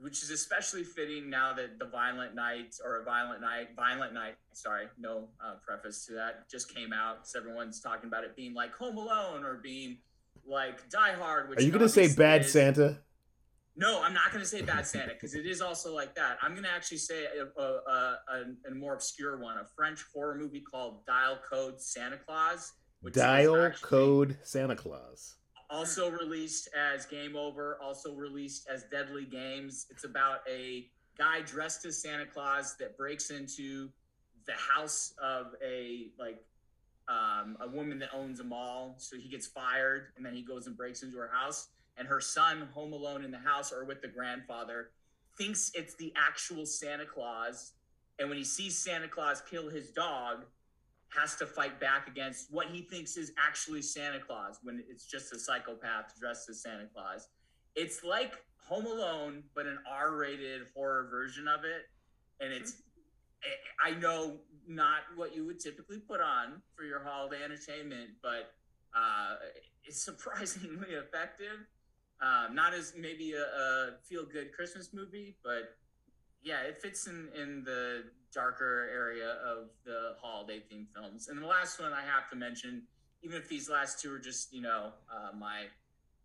[0.00, 4.34] which is especially fitting now that the Violent Night or a Violent Night, Violent Night.
[4.52, 6.48] Sorry, no uh, preface to that.
[6.50, 7.28] Just came out.
[7.28, 9.98] So everyone's talking about it being like Home Alone or being
[10.46, 11.50] like Die Hard.
[11.50, 12.52] Which Are you gonna say Bad is.
[12.52, 13.00] Santa?
[13.76, 16.36] No, I'm not going to say Bad Santa because it is also like that.
[16.42, 18.18] I'm going to actually say a, a, a,
[18.66, 22.72] a, a more obscure one, a French horror movie called Dial Code Santa Claus.
[23.12, 25.36] Dial actually Code Santa Claus.
[25.70, 29.86] Also released as Game Over, also released as Deadly Games.
[29.88, 33.88] It's about a guy dressed as Santa Claus that breaks into
[34.46, 36.44] the house of a like
[37.08, 38.94] um, a woman that owns a mall.
[38.98, 41.68] So he gets fired, and then he goes and breaks into her house.
[41.96, 44.90] And her son, home alone in the house or with the grandfather,
[45.36, 47.72] thinks it's the actual Santa Claus.
[48.18, 50.44] And when he sees Santa Claus kill his dog,
[51.16, 55.32] has to fight back against what he thinks is actually Santa Claus when it's just
[55.32, 57.28] a psychopath dressed as Santa Claus.
[57.74, 58.34] It's like
[58.68, 61.82] Home Alone, but an R rated horror version of it.
[62.40, 62.82] And it's,
[63.84, 68.52] I know not what you would typically put on for your holiday entertainment, but
[68.96, 69.36] uh,
[69.84, 71.66] it's surprisingly effective.
[72.22, 75.76] Um, not as maybe a, a feel good Christmas movie, but
[76.42, 81.28] yeah, it fits in in the darker area of the holiday themed films.
[81.28, 82.82] And the last one I have to mention,
[83.22, 85.64] even if these last two are just you know uh, my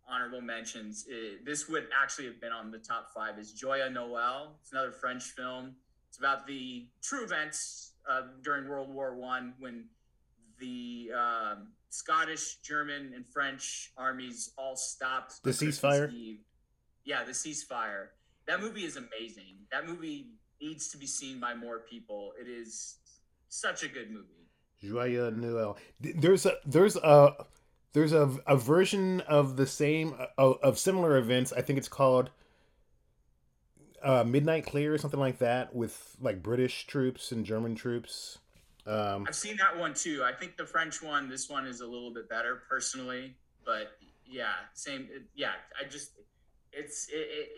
[0.08, 3.38] honorable mentions, it, this would actually have been on the top five.
[3.38, 4.56] Is Joyeux Noel?
[4.62, 5.74] It's another French film.
[6.08, 9.86] It's about the true events uh, during World War One when
[10.58, 16.36] the um, Scottish, German, and French armies all stopped the ceasefire.
[17.04, 18.08] Yeah, the ceasefire.
[18.46, 19.66] That movie is amazing.
[19.72, 22.32] That movie needs to be seen by more people.
[22.40, 22.96] It is
[23.48, 24.48] such a good movie.
[24.82, 25.76] Joyeux Noel.
[26.00, 27.46] There's a there's a
[27.92, 31.52] there's a, a version of the same of, of similar events.
[31.52, 32.30] I think it's called
[34.02, 38.38] uh, Midnight Clear or something like that, with like British troops and German troops.
[38.86, 40.22] Um, I've seen that one too.
[40.22, 44.52] I think the French one, this one is a little bit better personally, but yeah,
[44.74, 45.08] same.
[45.34, 46.12] Yeah, I just
[46.72, 47.48] it's it, it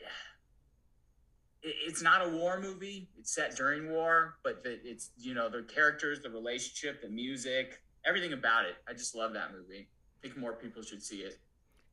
[1.62, 3.08] it's not a war movie.
[3.18, 7.80] It's set during war, but the, it's you know the characters, the relationship, the music,
[8.04, 8.76] everything about it.
[8.88, 9.88] I just love that movie.
[9.88, 11.38] I think more people should see it.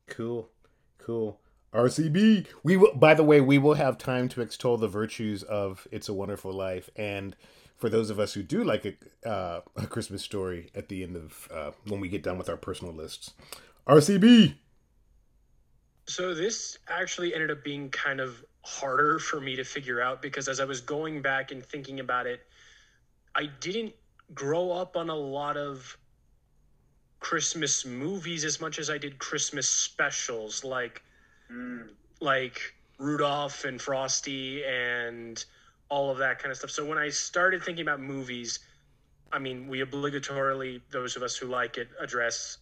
[0.08, 0.50] Cool,
[0.98, 1.40] cool.
[1.74, 2.46] RCB.
[2.62, 2.94] We will.
[2.94, 6.52] By the way, we will have time to extol the virtues of "It's a Wonderful
[6.52, 7.36] Life," and
[7.76, 11.16] for those of us who do like a, uh, a Christmas story at the end
[11.16, 13.32] of uh, when we get done with our personal lists.
[13.86, 14.54] RCB.
[16.08, 20.48] So this actually ended up being kind of harder for me to figure out because
[20.48, 22.44] as I was going back and thinking about it,
[23.32, 23.94] I didn't
[24.34, 25.96] grow up on a lot of
[27.20, 31.00] Christmas movies as much as I did Christmas specials like
[31.50, 31.88] mm.
[32.20, 35.44] like Rudolph and Frosty and
[35.88, 36.70] all of that kind of stuff.
[36.70, 38.58] So when I started thinking about movies,
[39.30, 42.58] I mean, we obligatorily those of us who like it address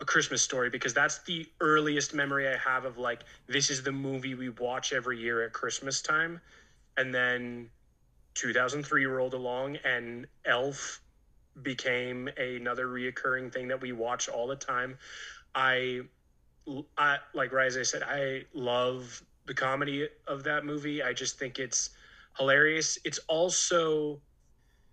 [0.00, 3.92] a Christmas story because that's the earliest memory I have of like this is the
[3.92, 6.40] movie we watch every year at Christmas time.
[6.96, 7.70] And then
[8.34, 11.00] 2003 rolled along and Elf
[11.62, 14.96] became another reoccurring thing that we watch all the time.
[15.54, 16.02] I
[16.96, 21.02] I like Rise I said I love the comedy of that movie.
[21.02, 21.90] I just think it's
[22.36, 22.98] hilarious.
[23.04, 24.20] It's also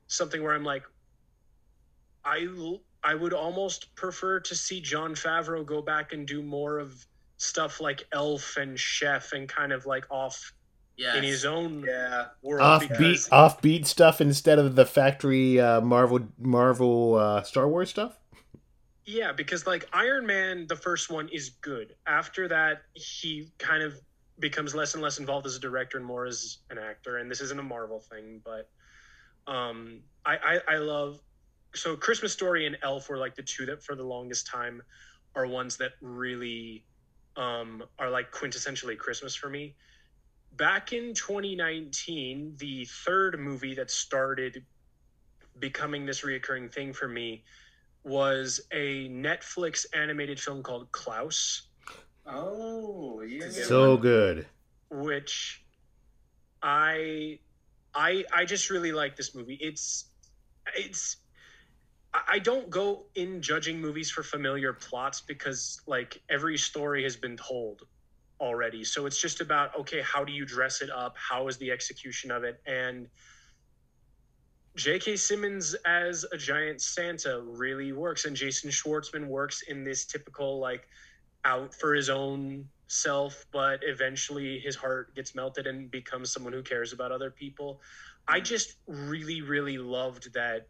[0.07, 0.83] something where I'm like
[2.23, 2.47] I
[3.05, 7.05] I would almost prefer to see Jon Favreau go back and do more of
[7.37, 10.53] stuff like Elf and Chef and kind of like off
[10.97, 11.15] yes.
[11.15, 12.25] in his own yeah.
[12.41, 12.81] world.
[12.81, 18.17] Offbeat, offbeat stuff instead of the factory uh, Marvel Marvel uh, Star Wars stuff.
[19.05, 21.95] Yeah, because like Iron Man, the first one is good.
[22.07, 23.93] After that, he kind of
[24.39, 27.17] becomes less and less involved as a director and more as an actor.
[27.17, 28.67] And this isn't a Marvel thing, but
[29.45, 31.19] um, I, I, I love
[31.75, 34.81] so Christmas Story and Elf were like the two that for the longest time
[35.35, 36.83] are ones that really
[37.35, 39.75] um, are like quintessentially Christmas for me.
[40.55, 44.63] Back in 2019, the third movie that started
[45.59, 47.43] becoming this reoccurring thing for me
[48.03, 51.63] was a Netflix animated film called Klaus.
[52.25, 53.49] Oh, yeah.
[53.49, 54.47] So good.
[54.89, 55.63] Which
[56.61, 57.39] I
[57.93, 59.57] I I just really like this movie.
[59.59, 60.05] It's
[60.75, 61.17] it's
[62.27, 67.37] I don't go in judging movies for familiar plots because like every story has been
[67.37, 67.83] told
[68.39, 68.83] already.
[68.83, 71.15] So it's just about okay, how do you dress it up?
[71.17, 72.61] How is the execution of it?
[72.65, 73.07] And
[74.75, 75.15] J.K.
[75.15, 80.87] Simmons as a giant Santa really works, and Jason Schwartzman works in this typical like
[81.45, 86.61] out for his own self, but eventually his heart gets melted and becomes someone who
[86.61, 87.81] cares about other people.
[88.27, 88.43] I mm.
[88.43, 90.67] just really, really loved that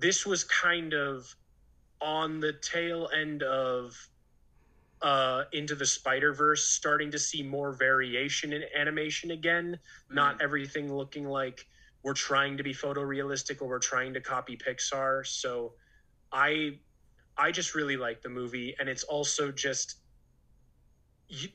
[0.00, 1.34] this was kind of
[2.00, 3.96] on the tail end of
[5.02, 9.78] uh, into the Spider Verse, starting to see more variation in animation again.
[9.78, 10.14] Mm-hmm.
[10.14, 11.66] Not everything looking like
[12.02, 15.26] we're trying to be photorealistic or we're trying to copy Pixar.
[15.26, 15.72] So,
[16.32, 16.78] I
[17.36, 19.96] I just really like the movie, and it's also just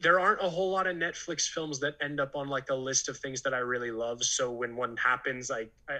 [0.01, 3.09] there aren't a whole lot of Netflix films that end up on like a list
[3.09, 4.23] of things that I really love.
[4.23, 5.93] So when one happens, I I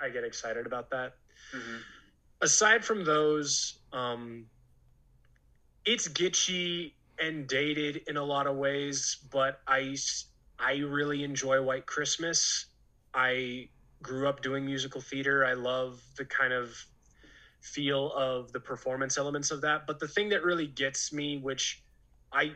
[0.00, 1.14] I, I get excited about that.
[1.52, 1.76] Mm-hmm.
[2.40, 4.46] aside from those, um,
[5.84, 9.96] it's gitchy and dated in a lot of ways, but I
[10.58, 12.66] I really enjoy White Christmas.
[13.12, 13.68] I
[14.02, 15.44] grew up doing musical theater.
[15.44, 16.84] I love the kind of
[17.60, 19.86] feel of the performance elements of that.
[19.86, 21.82] But the thing that really gets me, which
[22.32, 22.52] I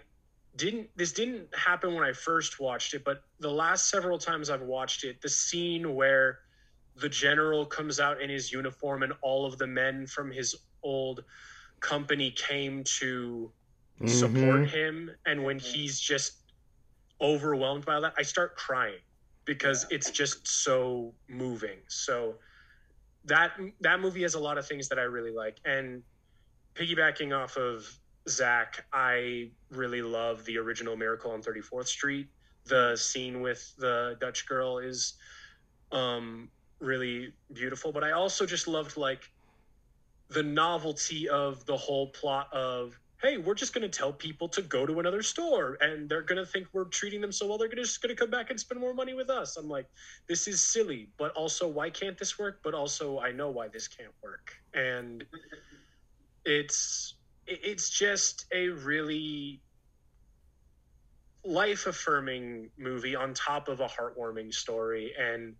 [0.57, 4.63] didn't this didn't happen when I first watched it, but the last several times I've
[4.63, 6.41] watched it, the scene where
[7.01, 11.25] the general comes out in his uniform and all of the men from his old
[11.81, 13.51] company came to
[14.01, 14.09] mm-hmm.
[14.09, 16.39] support him and when he's just
[17.21, 19.01] overwhelmed by that, I start crying
[19.45, 19.97] because yeah.
[19.97, 21.79] it's just so moving.
[21.89, 22.35] So
[23.25, 25.59] that that movie has a lot of things that I really like.
[25.65, 26.03] And
[26.75, 27.89] piggybacking off of
[28.29, 32.29] Zach, I really love the original Miracle on 34th Street.
[32.67, 35.15] The scene with the Dutch girl is
[35.91, 39.31] um, really beautiful, but I also just loved like
[40.29, 44.63] the novelty of the whole plot of hey, we're just going to tell people to
[44.63, 47.59] go to another store and they're going to think we're treating them so well.
[47.59, 49.57] They're gonna, just going to come back and spend more money with us.
[49.57, 49.87] I'm like,
[50.29, 52.61] this is silly, but also, why can't this work?
[52.63, 54.53] But also, I know why this can't work.
[54.73, 55.25] And
[56.45, 57.15] it's,
[57.47, 59.61] it's just a really
[61.45, 65.13] life affirming movie on top of a heartwarming story.
[65.19, 65.57] And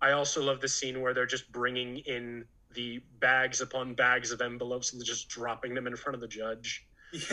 [0.00, 4.40] I also love the scene where they're just bringing in the bags upon bags of
[4.40, 6.86] envelopes and just dropping them in front of the judge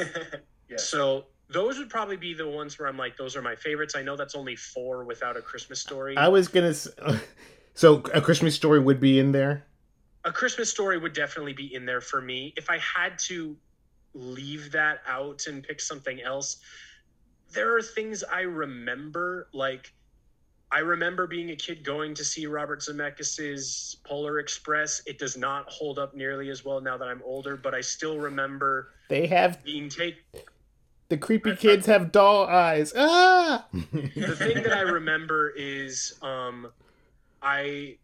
[0.70, 0.78] yeah.
[0.78, 3.96] So those would probably be the ones where I'm like, those are my favorites.
[3.96, 6.18] I know that's only four without a Christmas story.
[6.18, 6.74] I was gonna.
[7.78, 9.66] So a Christmas story would be in there.
[10.24, 12.54] A Christmas story would definitely be in there for me.
[12.56, 13.58] If I had to
[14.14, 16.56] leave that out and pick something else,
[17.52, 19.94] there are things I remember like
[20.76, 25.02] I remember being a kid going to see Robert Zemeckis's Polar Express.
[25.06, 28.18] It does not hold up nearly as well now that I'm older, but I still
[28.18, 30.20] remember they have being taken.
[31.08, 32.92] The creepy kids have doll eyes.
[32.94, 33.68] Ah!
[33.72, 36.68] the thing that I remember is um,
[37.42, 37.96] I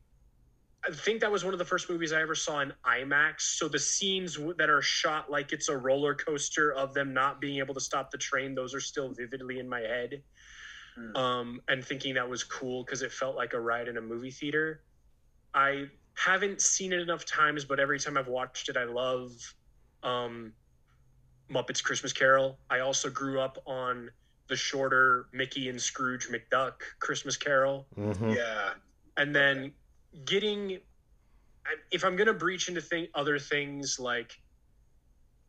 [0.88, 3.42] I think that was one of the first movies I ever saw in IMAX.
[3.42, 7.60] So the scenes that are shot like it's a roller coaster of them not being
[7.60, 10.24] able to stop the train, those are still vividly in my head
[10.98, 11.18] mm.
[11.18, 14.32] um, and thinking that was cool because it felt like a ride in a movie
[14.32, 14.82] theater.
[15.54, 19.32] I haven't seen it enough times, but every time I've watched it, I love
[20.04, 20.54] um,
[21.50, 22.58] Muppets Christmas Carol.
[22.70, 24.10] I also grew up on
[24.48, 27.88] the shorter Mickey and Scrooge McDuck Christmas Carol.
[27.98, 28.32] Mm-hmm.
[28.32, 28.72] Yeah.
[29.18, 29.72] And then
[30.26, 30.80] getting,
[31.92, 34.40] if I'm going to breach into thing, other things like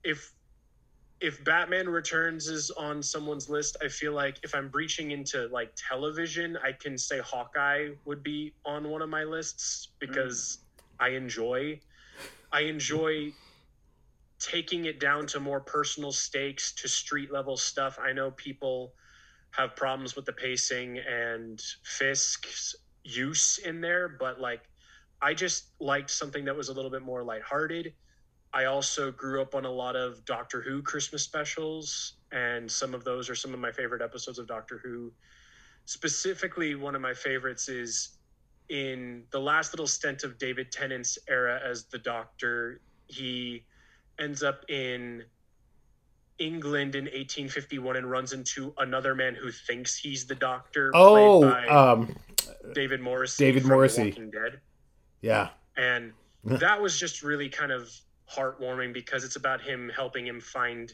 [0.05, 0.33] if
[1.23, 5.73] if Batman Returns is on someone's list, I feel like if I'm breaching into like
[5.77, 11.07] television, I can say Hawkeye would be on one of my lists because mm.
[11.07, 11.81] I enjoy
[12.53, 13.33] I enjoy
[14.41, 18.01] taking it down to more personal stakes to street level stuff.
[18.03, 18.93] I know people
[19.53, 24.63] have problems with the pacing and Fisk's use in there, but like
[25.23, 27.95] I just liked something that was a little bit more lighthearted
[28.55, 33.05] I also grew up on a lot of Doctor Who Christmas specials, and some of
[33.05, 35.13] those are some of my favorite episodes of Doctor Who.
[35.87, 38.19] Specifically, one of my favorites is
[38.69, 42.81] in the last little stint of David Tennant's era as the Doctor.
[43.07, 43.65] He
[44.19, 45.25] ends up in
[46.39, 50.91] England in 1851 and runs into another man who thinks he's the Doctor.
[50.95, 52.15] Oh, um,
[52.75, 53.45] David Morrissey.
[53.45, 54.11] David Morrissey.
[54.11, 54.61] Walking Dead.
[55.23, 55.51] Yeah.
[55.77, 56.13] And
[56.45, 57.91] that was just really kind of
[58.35, 60.93] heartwarming because it's about him helping him find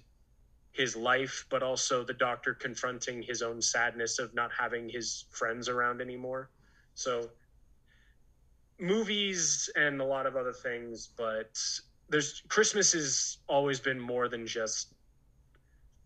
[0.73, 5.69] his life, but also the doctor confronting his own sadness of not having his friends
[5.69, 6.51] around anymore.
[6.95, 7.31] So,
[8.79, 11.59] movies and a lot of other things, but
[12.09, 14.95] there's Christmas has always been more than just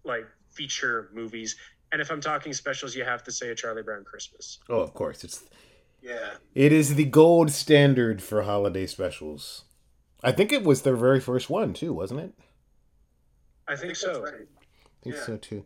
[0.05, 1.57] like feature movies.
[1.93, 4.59] And if I'm talking specials, you have to say a Charlie Brown Christmas.
[4.69, 5.23] Oh, of course.
[5.23, 5.45] It's
[6.01, 6.31] yeah.
[6.55, 9.65] It is the gold standard for holiday specials.
[10.23, 12.35] I think it was their very first one too, wasn't it?
[13.67, 14.25] I think, so.
[14.27, 14.31] I
[15.03, 15.23] think yeah.
[15.23, 15.65] so too.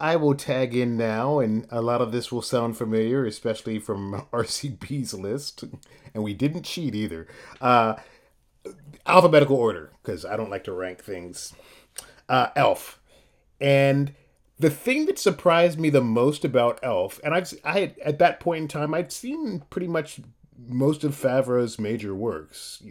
[0.00, 4.26] I will tag in now, and a lot of this will sound familiar, especially from
[4.32, 5.64] RCB's list.
[6.14, 7.26] And we didn't cheat either.
[7.60, 7.96] Uh,
[9.06, 11.54] alphabetical order, because I don't like to rank things.
[12.28, 13.00] Uh, Elf.
[13.60, 14.14] And
[14.58, 18.40] the thing that surprised me the most about Elf, and I've I had, at that
[18.40, 20.20] point in time I'd seen pretty much
[20.66, 22.82] most of Favreau's major works.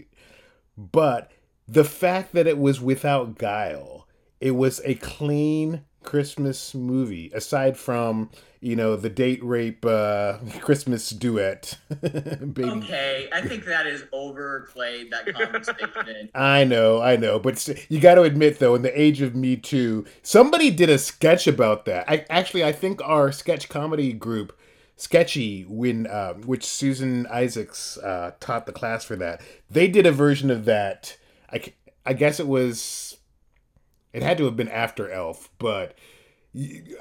[0.78, 1.32] But
[1.68, 4.08] the fact that it was without guile,
[4.40, 8.30] it was a clean Christmas movie aside from
[8.62, 11.78] you know the date rape uh, Christmas duet.
[12.02, 12.64] Baby.
[12.64, 15.12] Okay, I think that is overplayed.
[15.12, 16.30] That conversation.
[16.36, 19.58] I know, I know, but you got to admit though, in the age of Me
[19.58, 22.10] Too, somebody did a sketch about that.
[22.10, 24.58] I actually, I think our sketch comedy group
[24.98, 29.42] sketchy when uh, which Susan Isaacs uh, taught the class for that.
[29.70, 31.18] They did a version of that.
[31.52, 31.74] I,
[32.06, 33.18] I guess it was
[34.12, 35.96] it had to have been after Elf, but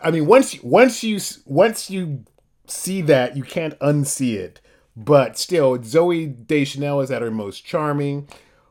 [0.02, 2.24] I mean once once you once you
[2.68, 4.60] see that you can't unsee it.
[4.98, 8.28] But still, Zooey Deschanel is at her most charming.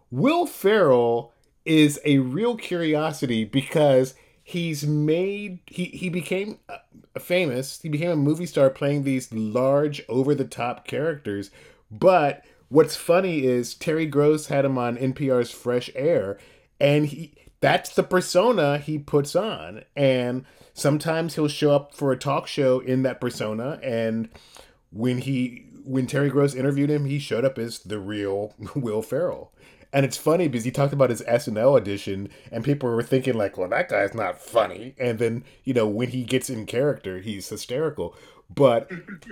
[0.10, 1.34] Will Ferrell
[1.66, 4.16] is a real curiosity because
[4.48, 6.78] he's made he he became uh,
[7.20, 7.82] famous.
[7.82, 11.52] He became a movie star playing these large, over the top characters.
[11.92, 16.38] But what's funny is Terry Gross had him on NPR's Fresh Air,
[16.80, 19.84] and he that's the persona he puts on.
[19.96, 23.80] And sometimes he'll show up for a talk show in that persona.
[23.82, 24.30] And
[24.92, 29.52] when he when Terry Gross interviewed him, he showed up as the real Will Ferrell.
[29.96, 33.58] And it's funny because he talked about his SNL audition, and people were thinking like,
[33.58, 37.48] "Well, that guy's not funny." And then you know when he gets in character, he's
[37.48, 38.14] hysterical.
[38.54, 38.92] But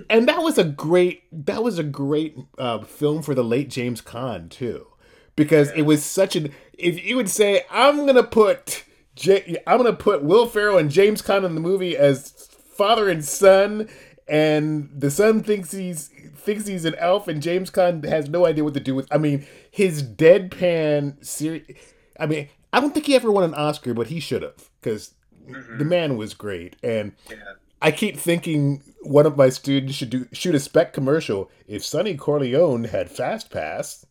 [0.09, 4.01] and that was a great that was a great uh, film for the late James
[4.01, 4.87] Caan too,
[5.35, 6.53] because it was such an.
[6.77, 8.85] If you would say, "I'm gonna put
[9.15, 12.31] J- I'm gonna put Will Ferrell and James Caan in the movie as
[12.75, 13.89] father and son,"
[14.27, 18.63] and the son thinks he's thinks he's an elf, and James Caan has no idea
[18.63, 19.07] what to do with.
[19.11, 21.63] I mean, his deadpan series.
[22.19, 25.13] I mean, I don't think he ever won an Oscar, but he should have because
[25.47, 25.77] mm-hmm.
[25.77, 26.75] the man was great.
[26.83, 27.53] And yeah.
[27.81, 31.51] I keep thinking one of my students should do shoot a spec commercial.
[31.67, 34.05] If Sonny Corleone had Fast Pass,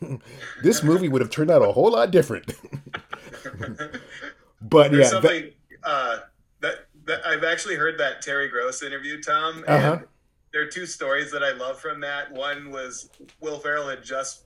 [0.62, 2.54] this movie would have turned out a whole lot different.
[4.62, 5.52] but There's yeah, that,
[5.82, 6.18] uh,
[7.24, 9.64] I've actually heard that Terry Gross interview, Tom.
[9.66, 9.98] Uh-huh
[10.56, 12.32] there are two stories that I love from that.
[12.32, 14.44] One was Will Ferrell had just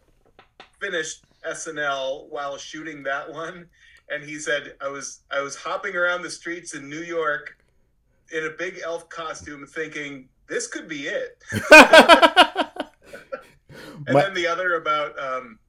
[0.80, 3.66] finished SNL while shooting that one,
[4.08, 7.56] and he said, "I was I was hopping around the streets in New York
[8.32, 11.40] in a big elf costume, thinking this could be it."
[14.06, 15.60] and then the other about um,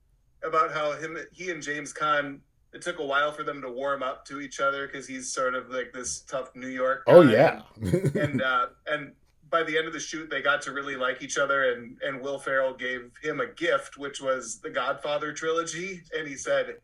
[0.43, 2.39] about how him he and James Caan
[2.74, 5.55] it took a while for them to warm up to each other because he's sort
[5.55, 7.03] of like this tough New York.
[7.07, 9.13] Oh yeah, and uh, and
[9.49, 12.22] by the end of the shoot, they got to really like each other, and and
[12.22, 16.78] Will Ferrell gave him a gift, which was the Godfather trilogy, and he said,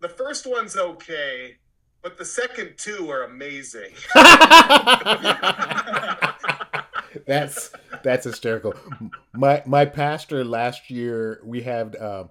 [0.00, 1.56] "The first one's okay,
[2.02, 3.92] but the second two are amazing."
[7.26, 7.70] that's
[8.02, 8.74] that's hysterical.
[9.34, 12.24] My my pastor last year we had uh,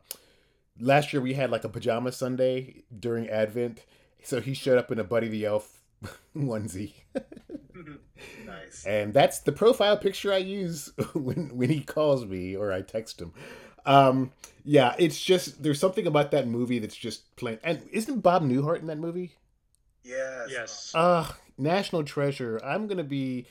[0.79, 3.85] last year we had like a pajama Sunday during Advent,
[4.23, 5.81] so he showed up in a Buddy the Elf
[6.35, 6.93] onesie.
[8.45, 8.85] nice.
[8.85, 13.21] And that's the profile picture I use when when he calls me or I text
[13.21, 13.33] him.
[13.85, 14.31] Um,
[14.63, 17.59] yeah, it's just there's something about that movie that's just plain.
[17.63, 19.35] And isn't Bob Newhart in that movie?
[20.03, 20.49] Yes.
[20.51, 20.91] Yes.
[20.95, 22.59] Uh National Treasure.
[22.63, 23.45] I'm gonna be.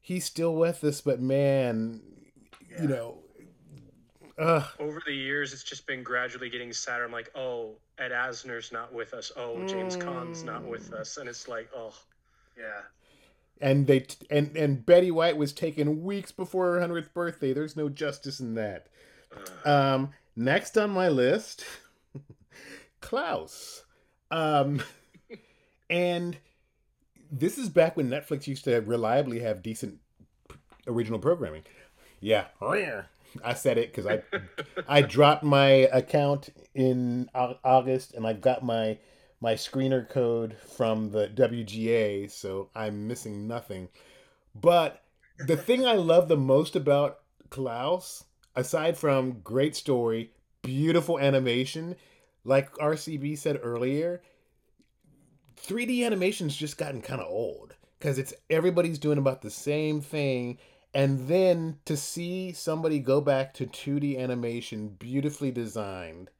[0.00, 2.00] He's still with us, but man,
[2.70, 2.82] yeah.
[2.82, 3.18] you know.
[4.40, 7.04] Uh, Over the years, it's just been gradually getting sadder.
[7.04, 9.30] I'm like, oh, Ed Asner's not with us.
[9.36, 10.00] Oh, James mm.
[10.00, 11.92] Caan's not with us, and it's like, oh,
[12.58, 12.80] yeah
[13.60, 17.52] and they and and Betty White was taken weeks before her hundredth birthday.
[17.52, 18.86] There's no justice in that.
[19.64, 21.64] Um, next on my list,
[23.00, 23.84] Klaus,
[24.30, 24.82] um,
[25.90, 26.36] and
[27.30, 29.98] this is back when Netflix used to reliably have decent
[30.86, 31.62] original programming.
[32.20, 32.46] Yeah,
[33.44, 34.22] I said it because I
[34.88, 38.98] I dropped my account in August and I've got my
[39.40, 43.88] my screener code from the WGA, so I'm missing nothing.
[44.54, 45.02] But
[45.46, 48.24] the thing I love the most about Klaus,
[48.54, 51.96] aside from great story, beautiful animation,
[52.44, 54.22] like RCB said earlier,
[55.56, 60.58] 3D animation's just gotten kind of old because it's everybody's doing about the same thing.
[60.92, 66.30] And then to see somebody go back to 2D animation, beautifully designed,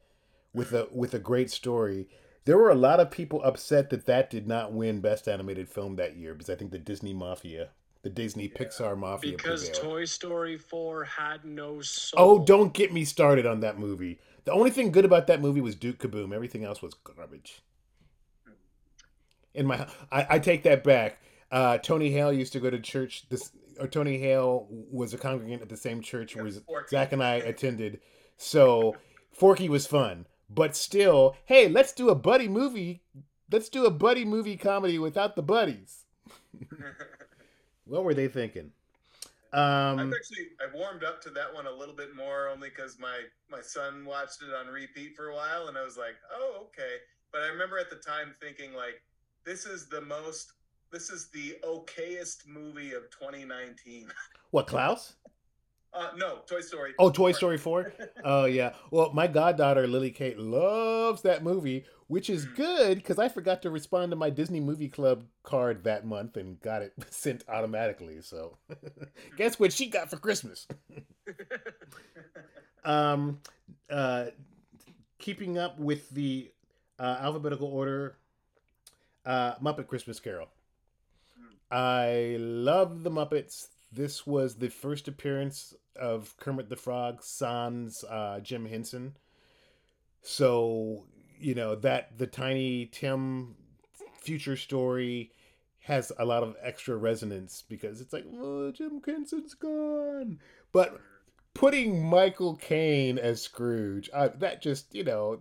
[0.53, 2.09] with a with a great story,
[2.45, 5.97] there were a lot of people upset that that did not win Best Animated Film
[5.97, 7.71] that year because I think the Disney Mafia,
[8.03, 8.59] the Disney yeah.
[8.59, 9.85] Pixar Mafia, because prevailed.
[9.85, 12.19] Toy Story Four had no soul.
[12.21, 14.19] Oh, don't get me started on that movie.
[14.45, 16.35] The only thing good about that movie was Duke Kaboom.
[16.35, 17.63] Everything else was garbage.
[19.53, 21.19] In my, I, I take that back.
[21.51, 23.29] Uh, Tony Hale used to go to church.
[23.29, 23.51] This
[23.87, 26.51] Tony Hale was a congregant at the same church where
[26.89, 28.01] Zach and I attended.
[28.37, 28.97] So
[29.33, 30.27] Forky was fun.
[30.53, 33.03] But still, hey, let's do a buddy movie
[33.51, 36.05] let's do a buddy movie comedy without the buddies.
[37.85, 38.71] what were they thinking?
[39.53, 42.99] I've Um, actually I warmed up to that one a little bit more only because
[43.01, 46.67] my my son watched it on repeat for a while and I was like, oh
[46.67, 46.97] okay.
[47.33, 49.03] But I remember at the time thinking like,
[49.45, 50.53] this is the most,
[50.91, 54.09] this is the okayest movie of 2019.
[54.51, 55.15] what Klaus?
[55.93, 56.93] Uh, no, Toy Story.
[57.01, 57.93] Oh, Toy Story Four.
[58.25, 58.75] Oh yeah.
[58.91, 63.71] Well, my goddaughter Lily Kate loves that movie, which is good because I forgot to
[63.71, 68.21] respond to my Disney Movie Club card that month and got it sent automatically.
[68.21, 68.59] So,
[69.37, 70.69] guess what she got for Christmas?
[72.85, 73.41] um,
[73.89, 74.27] uh,
[75.19, 76.53] keeping up with the
[77.01, 78.17] uh, alphabetical order,
[79.25, 80.49] uh, Muppet Christmas Carol.
[81.71, 83.69] I love the Muppets.
[83.93, 89.17] This was the first appearance of Kermit the Frog sans uh, Jim Henson.
[90.23, 91.05] So,
[91.39, 93.55] you know, that the Tiny Tim
[94.21, 95.33] future story
[95.81, 100.39] has a lot of extra resonance because it's like, oh, Jim Henson's gone.
[100.73, 101.01] But
[101.55, 105.41] putting Michael Caine as Scrooge, uh, that just, you know,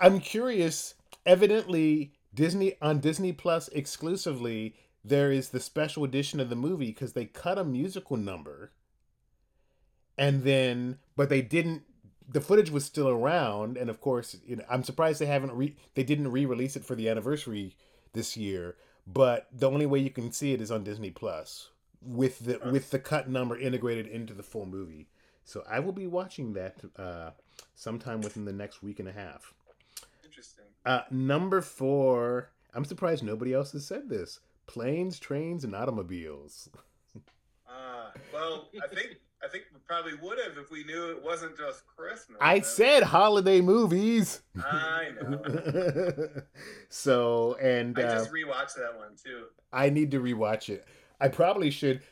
[0.00, 0.94] I'm curious.
[1.26, 4.74] Evidently, Disney on Disney Plus exclusively,
[5.04, 8.72] there is the special edition of the movie because they cut a musical number,
[10.18, 11.82] and then but they didn't.
[12.28, 15.76] The footage was still around, and of course, you know, I'm surprised they haven't re
[15.94, 17.76] they didn't re-release it for the anniversary
[18.12, 18.76] this year.
[19.06, 21.70] But the only way you can see it is on Disney Plus
[22.02, 25.08] with the with the cut number integrated into the full movie.
[25.44, 27.30] So I will be watching that uh,
[27.74, 29.54] sometime within the next week and a half.
[30.24, 30.66] Interesting.
[30.84, 32.50] Uh, number four.
[32.72, 34.38] I'm surprised nobody else has said this.
[34.70, 36.68] Planes, trains, and automobiles.
[37.68, 41.58] Uh, well, I think I think we probably would have if we knew it wasn't
[41.58, 42.38] just Christmas.
[42.40, 44.42] I said holiday movies.
[44.64, 46.28] I know.
[46.88, 49.46] so and I uh, just rewatched that one too.
[49.72, 50.86] I need to rewatch it.
[51.20, 52.02] I probably should.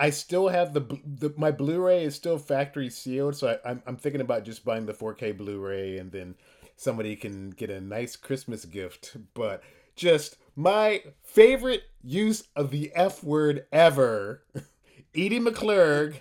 [0.00, 3.96] I still have the, the my Blu-ray is still factory sealed, so I, I'm I'm
[3.98, 6.34] thinking about just buying the 4K Blu-ray, and then
[6.76, 9.18] somebody can get a nice Christmas gift.
[9.34, 9.62] But
[9.96, 14.42] just my favorite use of the F word ever:
[15.14, 16.16] Edie McClurg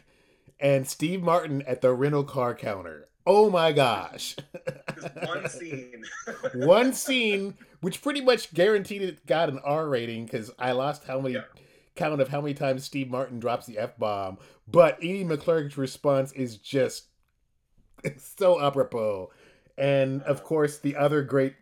[0.59, 3.07] and Steve Martin at the rental car counter.
[3.25, 4.35] Oh my gosh!
[5.25, 6.03] One scene.
[6.53, 11.19] One scene, which pretty much guaranteed it got an R rating because I lost how
[11.19, 11.45] many Yeah.
[11.95, 14.37] count of how many times Steve Martin drops the F bomb.
[14.67, 17.05] But Edie McClurg's response is just
[18.17, 19.31] so apropos.
[19.77, 20.45] And of uh-huh.
[20.45, 21.55] course, the other great,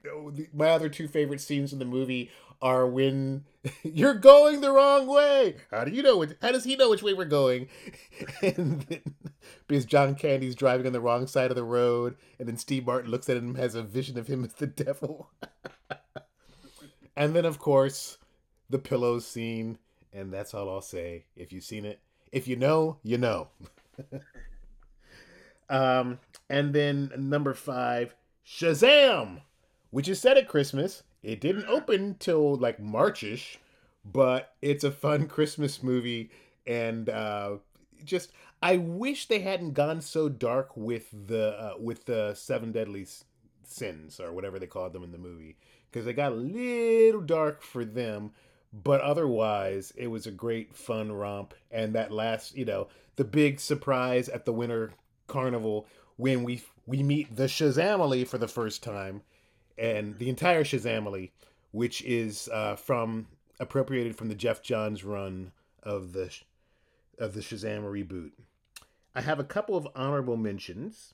[0.53, 2.29] my other two favorite scenes in the movie
[2.63, 3.43] are when
[3.83, 5.57] you're going the wrong way.
[5.69, 6.17] How do you know?
[6.17, 7.67] Which, how does he know which way we're going?
[8.41, 8.85] then,
[9.67, 13.11] because John Candy's driving on the wrong side of the road, and then Steve Martin
[13.11, 15.29] looks at him has a vision of him as the devil.
[17.15, 18.17] and then, of course,
[18.69, 19.77] the pillows scene,
[20.13, 21.25] and that's all I'll say.
[21.35, 21.99] If you've seen it,
[22.31, 23.49] if you know, you know.
[25.69, 26.17] um,
[26.49, 28.15] and then number five,
[28.47, 29.41] Shazam,
[29.91, 31.03] which is set at Christmas.
[31.23, 33.57] It didn't open till like Marchish,
[34.05, 36.29] but it's a fun Christmas movie,
[36.67, 37.57] and uh,
[38.03, 43.07] just I wish they hadn't gone so dark with the uh, with the seven deadly
[43.65, 45.57] sins or whatever they called them in the movie
[45.89, 48.31] because they got a little dark for them
[48.71, 53.59] but otherwise it was a great fun romp and that last you know the big
[53.59, 54.91] surprise at the winter
[55.27, 59.21] carnival when we we meet the shazamily for the first time
[59.77, 61.31] and the entire shazamily
[61.71, 63.27] which is uh, from
[63.59, 65.51] appropriated from the Geoff Johns run
[65.81, 66.31] of the
[67.17, 68.31] of the shazam reboot.
[69.15, 71.13] I have a couple of honorable mentions.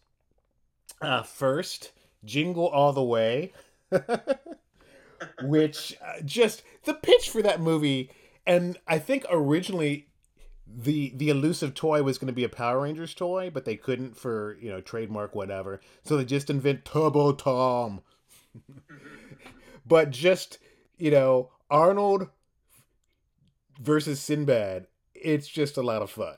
[1.01, 1.91] Uh, first
[2.25, 3.53] jingle all the way
[5.43, 8.11] which uh, just the pitch for that movie
[8.45, 10.09] and i think originally
[10.77, 14.15] the the elusive toy was going to be a power rangers toy but they couldn't
[14.15, 15.81] for you know trademark whatever.
[16.03, 18.01] So they just invent turbo tom
[19.85, 20.57] but just
[20.97, 22.27] you know arnold
[23.79, 26.35] versus sinbad it's just a lot of fun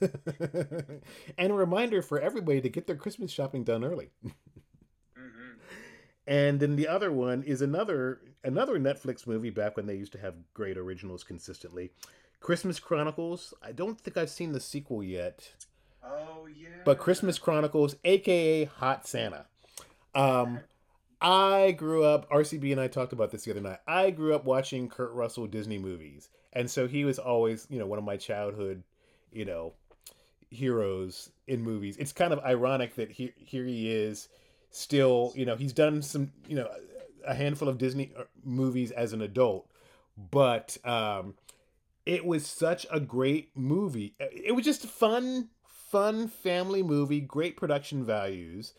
[1.38, 4.10] and a reminder for everybody to get their christmas shopping done early
[5.16, 5.56] Mhm.
[6.26, 10.18] and then the other one is another another Netflix movie back when they used to
[10.18, 11.92] have great originals consistently.
[12.40, 13.54] Christmas Chronicles.
[13.62, 15.50] I don't think I've seen the sequel yet,
[16.04, 16.68] Oh yeah.
[16.84, 19.46] but Christmas Chronicles, aka Hot Santa.
[20.14, 20.60] Um,
[21.20, 22.28] I grew up.
[22.30, 23.78] RCB and I talked about this the other night.
[23.86, 27.86] I grew up watching Kurt Russell Disney movies, and so he was always, you know,
[27.86, 28.82] one of my childhood,
[29.32, 29.74] you know,
[30.50, 31.96] heroes in movies.
[31.96, 34.28] It's kind of ironic that here here he is,
[34.70, 36.68] still, you know, he's done some, you know,
[37.26, 39.70] a handful of Disney uh, movies as an adult,
[40.30, 41.34] but um,
[42.06, 44.14] it was such a great movie.
[44.18, 48.74] It was just a fun, fun family movie, great production values,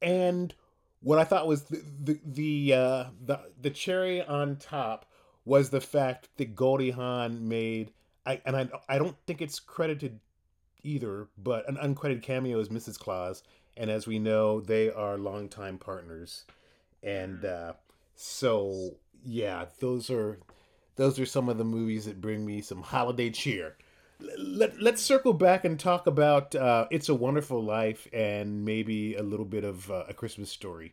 [0.00, 0.54] and
[1.02, 5.06] what I thought was the the the uh, the, the cherry on top
[5.44, 7.92] was the fact that Goldie Hawn made.
[8.24, 10.20] I, and I, I don't think it's credited
[10.84, 12.96] either, but an uncredited cameo is Mrs.
[12.96, 13.42] Claus,
[13.76, 16.44] and as we know, they are longtime partners,
[17.02, 17.72] and uh,
[18.14, 18.92] so
[19.24, 20.38] yeah, those are
[20.96, 23.76] those are some of the movies that bring me some holiday cheer.
[24.38, 29.22] Let, let's circle back and talk about uh, It's a Wonderful Life and maybe a
[29.22, 30.92] little bit of uh, A Christmas Story.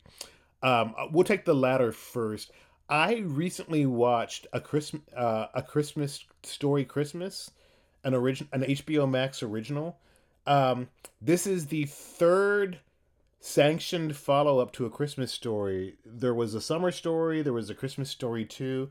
[0.62, 2.52] Um, we'll take the latter first.
[2.90, 7.52] I recently watched a Christmas uh, a Christmas Story Christmas,
[8.04, 10.00] an origin an HBO Max original.
[10.48, 10.90] Um,
[11.22, 12.80] this is the third
[13.40, 15.98] sanctioned follow up to a Christmas Story.
[16.04, 17.42] There was a Summer Story.
[17.42, 18.90] There was a Christmas Story too.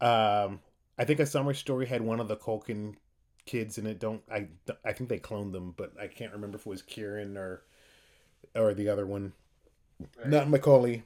[0.00, 0.60] Um,
[0.98, 2.94] I think a Summer Story had one of the Culkin
[3.46, 3.98] kids in it.
[3.98, 4.48] Don't I?
[4.84, 7.62] I think they cloned them, but I can't remember if it was Kieran or
[8.54, 9.32] or the other one.
[10.18, 10.28] Right.
[10.28, 11.04] Not Macaulay.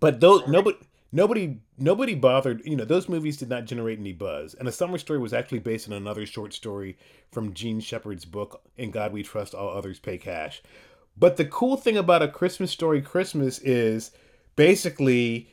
[0.00, 0.78] But those nobody
[1.12, 2.62] nobody nobody bothered.
[2.64, 4.54] You know, those movies did not generate any buzz.
[4.54, 6.96] And a Summer Story was actually based on another short story
[7.30, 10.62] from Jean Shepherd's book "In God We Trust, All Others Pay Cash."
[11.16, 14.12] But the cool thing about a Christmas Story Christmas is
[14.54, 15.50] basically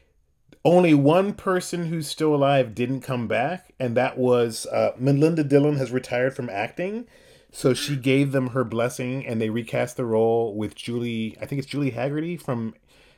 [0.66, 5.78] only one person who's still alive didn't come back, and that was uh, Melinda Dillon
[5.78, 7.06] has retired from acting.
[7.52, 11.38] So she gave them her blessing, and they recast the role with Julie.
[11.40, 12.74] I think it's Julie Hagerty from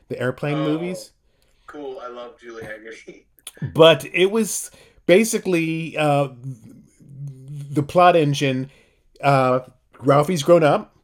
[0.10, 1.12] the Airplane oh, movies.
[1.66, 3.24] Cool, I love Julie Hagerty.
[3.74, 4.70] but it was
[5.08, 6.28] basically uh,
[7.72, 8.70] the plot engine.
[9.22, 9.62] Uh,
[10.00, 10.96] Ralphie's grown up,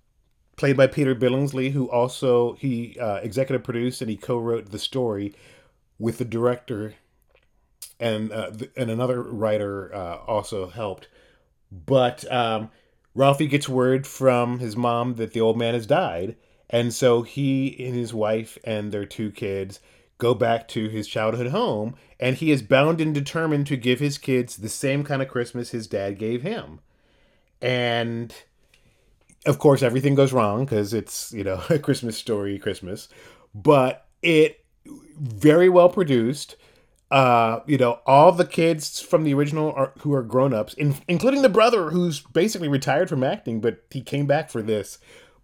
[0.57, 5.33] played by Peter Billingsley, who also he uh, executive produced and he co-wrote the story
[5.99, 6.95] with the director
[7.99, 11.07] and uh, and another writer uh, also helped.
[11.71, 12.69] But um,
[13.15, 16.35] Ralphie gets word from his mom that the old man has died,
[16.69, 19.79] and so he and his wife and their two kids
[20.17, 24.17] go back to his childhood home, and he is bound and determined to give his
[24.17, 26.79] kids the same kind of Christmas his dad gave him.
[27.61, 28.33] And
[29.45, 33.07] of course, everything goes wrong because it's you know a Christmas story, Christmas,
[33.53, 36.55] but it very well produced.
[37.11, 40.95] Uh, you know, all the kids from the original are who are grown ups, in,
[41.07, 44.97] including the brother who's basically retired from acting, but he came back for this.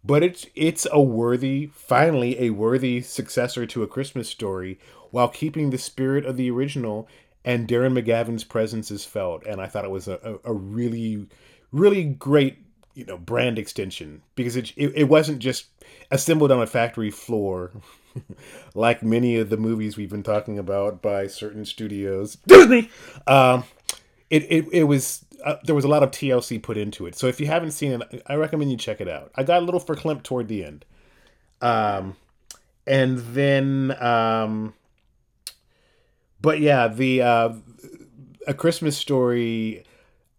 [0.04, 4.80] But it's it's a worthy, finally a worthy successor to a Christmas story,
[5.12, 7.08] while keeping the spirit of the original.
[7.46, 11.28] And Darren McGavin's presence is felt, and I thought it was a, a, a really,
[11.72, 12.58] really great
[12.96, 15.68] you know brand extension because it, it, it wasn't just
[16.12, 17.72] assembled on a factory floor
[18.76, 22.90] like many of the movies we've been talking about by certain studios, Disney.
[23.28, 23.64] Um,
[24.30, 27.16] it, it it was uh, there was a lot of TLC put into it.
[27.16, 29.32] So if you haven't seen it, I recommend you check it out.
[29.36, 30.86] I got a little verklempt toward the end.
[31.62, 32.16] Um,
[32.86, 34.74] and then um,
[36.42, 37.54] but yeah, the uh,
[38.48, 39.84] a Christmas story.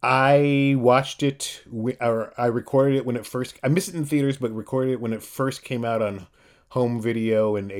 [0.02, 1.62] I watched it,
[2.00, 3.58] or I recorded it when it first.
[3.62, 6.26] I missed it in theaters, but recorded it when it first came out on
[6.70, 7.70] home video and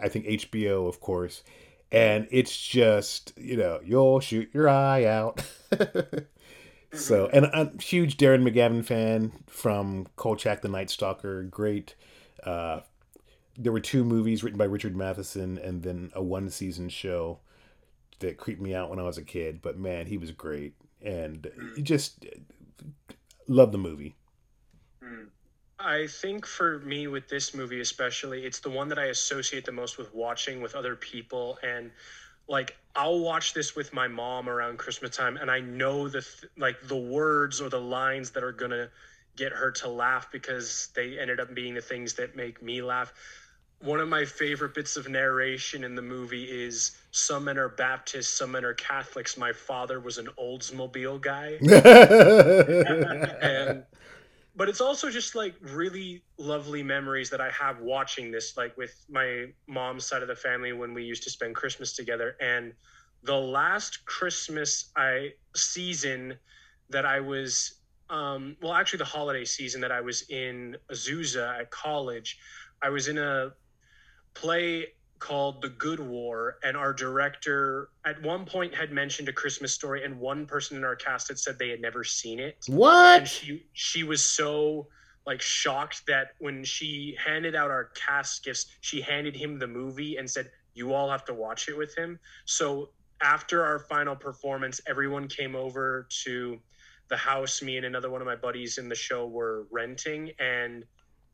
[0.00, 1.42] I think HBO, of course.
[1.90, 5.42] And it's just, you know, you'll shoot your eye out.
[6.92, 11.42] so, and I'm a huge Darren McGavin fan from Kolchak the Night Stalker.
[11.44, 11.94] Great.
[12.44, 12.80] Uh,
[13.56, 17.40] there were two movies written by Richard Matheson and then a one season show
[18.20, 19.60] that creeped me out when I was a kid.
[19.62, 20.74] But man, he was great.
[21.02, 21.50] And
[21.82, 22.24] just
[23.48, 24.14] love the movie.
[25.02, 25.28] Mm.
[25.82, 29.72] I think for me with this movie especially, it's the one that I associate the
[29.72, 31.90] most with watching with other people and
[32.48, 36.52] like I'll watch this with my mom around Christmas time and I know the th-
[36.58, 38.90] like the words or the lines that are going to
[39.36, 43.12] get her to laugh because they ended up being the things that make me laugh.
[43.80, 48.28] One of my favorite bits of narration in the movie is some men are Baptists,
[48.28, 49.38] some men are Catholics.
[49.38, 51.56] My father was an Oldsmobile guy.
[53.42, 53.84] and
[54.60, 59.06] but it's also just like really lovely memories that I have watching this, like with
[59.08, 62.36] my mom's side of the family when we used to spend Christmas together.
[62.42, 62.74] And
[63.22, 66.34] the last Christmas I season
[66.90, 67.76] that I was,
[68.10, 72.38] um, well, actually the holiday season that I was in Azusa at college,
[72.82, 73.54] I was in a
[74.34, 74.88] play
[75.20, 80.04] called The Good War, and our director at one point had mentioned a Christmas story,
[80.04, 82.56] and one person in our cast had said they had never seen it.
[82.66, 83.20] What?
[83.20, 84.88] And she she was so
[85.26, 90.16] like shocked that when she handed out our cast gifts, she handed him the movie
[90.16, 92.18] and said, you all have to watch it with him.
[92.46, 92.90] So
[93.22, 96.58] after our final performance, everyone came over to
[97.08, 100.84] the house me and another one of my buddies in the show were renting and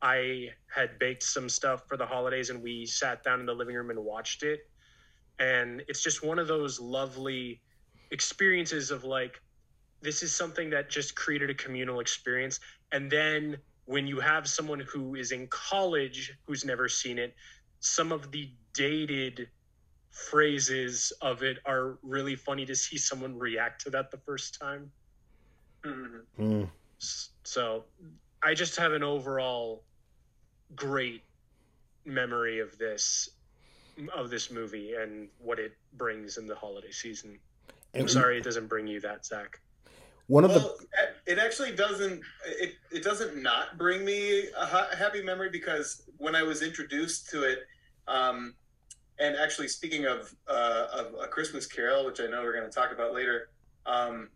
[0.01, 3.75] I had baked some stuff for the holidays and we sat down in the living
[3.75, 4.69] room and watched it.
[5.39, 7.61] And it's just one of those lovely
[8.11, 9.41] experiences of like,
[10.01, 12.59] this is something that just created a communal experience.
[12.91, 17.33] And then when you have someone who is in college who's never seen it,
[17.79, 19.47] some of the dated
[20.11, 24.91] phrases of it are really funny to see someone react to that the first time.
[25.85, 26.69] Mm.
[27.43, 27.83] So
[28.43, 29.83] I just have an overall
[30.75, 31.23] great
[32.05, 33.29] memory of this
[34.15, 37.39] of this movie and what it brings in the holiday season.
[37.93, 39.59] I'm And sorry it doesn't bring you that, Zach.
[40.27, 42.21] One of well, the it actually doesn't.
[42.45, 47.29] It, it doesn't not bring me a ha- happy memory because when I was introduced
[47.29, 47.59] to it,
[48.07, 48.53] um,
[49.19, 52.75] and actually speaking of uh, of a Christmas Carol, which I know we're going to
[52.75, 53.49] talk about later.
[53.85, 54.29] Um,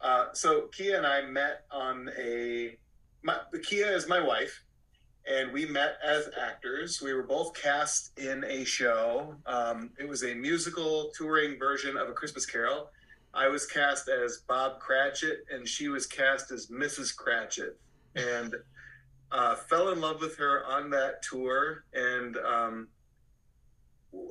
[0.00, 2.76] uh, so Kia and I met on a.
[3.22, 4.62] My, Kia is my wife,
[5.26, 7.00] and we met as actors.
[7.02, 9.34] We were both cast in a show.
[9.46, 12.90] Um, it was a musical touring version of a Christmas Carol.
[13.32, 17.14] I was cast as Bob Cratchit, and she was cast as Mrs.
[17.14, 17.78] Cratchit,
[18.16, 18.56] and
[19.30, 21.84] uh, fell in love with her on that tour.
[21.94, 22.88] And um,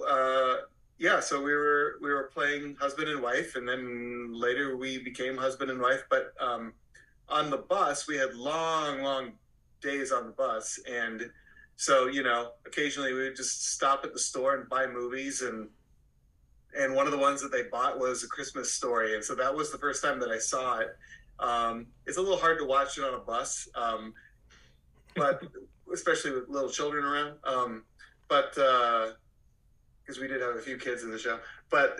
[0.07, 0.55] uh,
[0.97, 5.37] yeah, so we were we were playing husband and wife, and then later we became
[5.37, 6.03] husband and wife.
[6.09, 6.73] But um,
[7.29, 9.31] on the bus, we had long, long
[9.81, 11.29] days on the bus, and
[11.75, 15.69] so you know, occasionally we would just stop at the store and buy movies and
[16.77, 19.53] and one of the ones that they bought was a Christmas story, and so that
[19.53, 20.95] was the first time that I saw it.
[21.39, 24.13] Um, it's a little hard to watch it on a bus, um,
[25.15, 25.41] but
[25.93, 27.37] especially with little children around.
[27.43, 27.83] Um,
[28.27, 31.39] but because we did have a few kids in the show,
[31.71, 31.99] but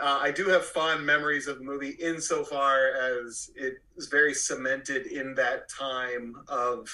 [0.00, 5.06] uh, I do have fond memories of the movie insofar as it is very cemented
[5.06, 6.88] in that time of,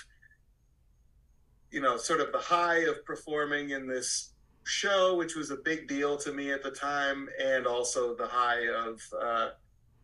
[1.74, 4.30] you know, sort of the high of performing in this
[4.62, 8.68] show, which was a big deal to me at the time, and also the high
[8.68, 9.48] of uh,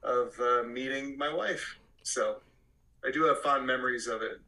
[0.03, 1.79] of uh, meeting my wife.
[2.03, 2.39] So
[3.07, 4.41] I do have fond memories of it.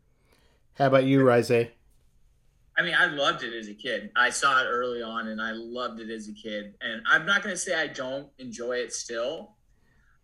[0.76, 1.52] how about you, Rise?
[1.52, 4.10] I mean, I loved it as a kid.
[4.16, 6.74] I saw it early on and I loved it as a kid.
[6.80, 9.52] And I'm not going to say I don't enjoy it still.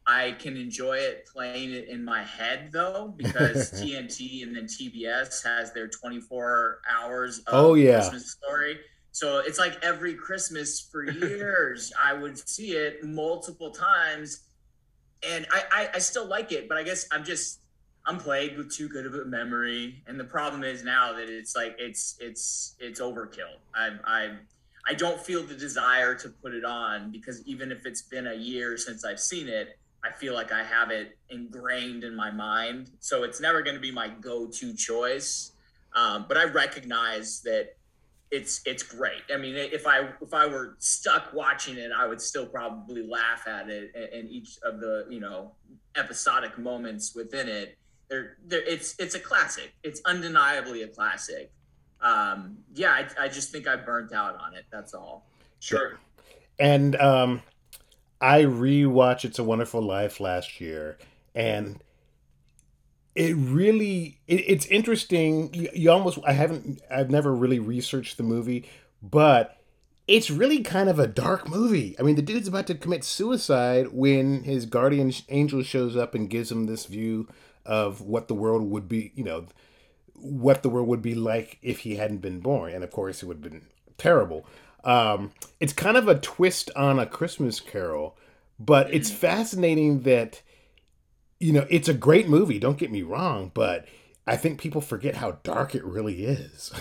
[0.08, 5.44] I can enjoy it playing it in my head though, because TNT and then TBS
[5.44, 7.96] has their 24 hours of Oh, yeah.
[8.00, 8.80] Christmas story.
[9.12, 14.40] So it's like every Christmas for years, I would see it multiple times.
[15.28, 17.60] And I, I, I still like it, but I guess I'm just
[18.06, 21.54] I'm plagued with too good of a memory, and the problem is now that it's
[21.56, 23.58] like it's it's it's overkill.
[23.74, 24.36] I I
[24.86, 28.34] I don't feel the desire to put it on because even if it's been a
[28.34, 32.90] year since I've seen it, I feel like I have it ingrained in my mind.
[33.00, 35.52] So it's never going to be my go-to choice.
[35.94, 37.74] Um, but I recognize that
[38.30, 39.22] it's it's great.
[39.32, 43.48] I mean, if I if I were stuck watching it, I would still probably laugh
[43.48, 45.52] at it in- in each of the you know
[45.96, 47.78] episodic moments within it.
[48.08, 49.72] There, there it's it's a classic.
[49.82, 51.50] It's undeniably a classic.
[52.00, 54.66] Um, yeah, I, I just think I burnt out on it.
[54.70, 55.26] That's all.
[55.60, 55.98] Sure.
[56.58, 57.42] And um,
[58.20, 60.98] I rewatched It's a Wonderful Life last year,
[61.34, 61.82] and
[63.14, 65.52] it really it, it's interesting.
[65.54, 68.68] You, you almost I haven't I've never really researched the movie,
[69.02, 69.58] but
[70.06, 71.94] it's really kind of a dark movie.
[71.98, 76.30] I mean, the dude's about to commit suicide when his guardian angel shows up and
[76.30, 77.28] gives him this view
[77.66, 79.12] of what the world would be.
[79.14, 79.46] You know,
[80.14, 83.26] what the world would be like if he hadn't been born, and of course, it
[83.26, 83.66] would have been
[83.96, 84.46] terrible.
[84.88, 88.16] Um, it's kind of a twist on a Christmas Carol,
[88.58, 90.40] but it's fascinating that
[91.38, 92.58] you know it's a great movie.
[92.58, 93.86] Don't get me wrong, but
[94.26, 96.72] I think people forget how dark it really is.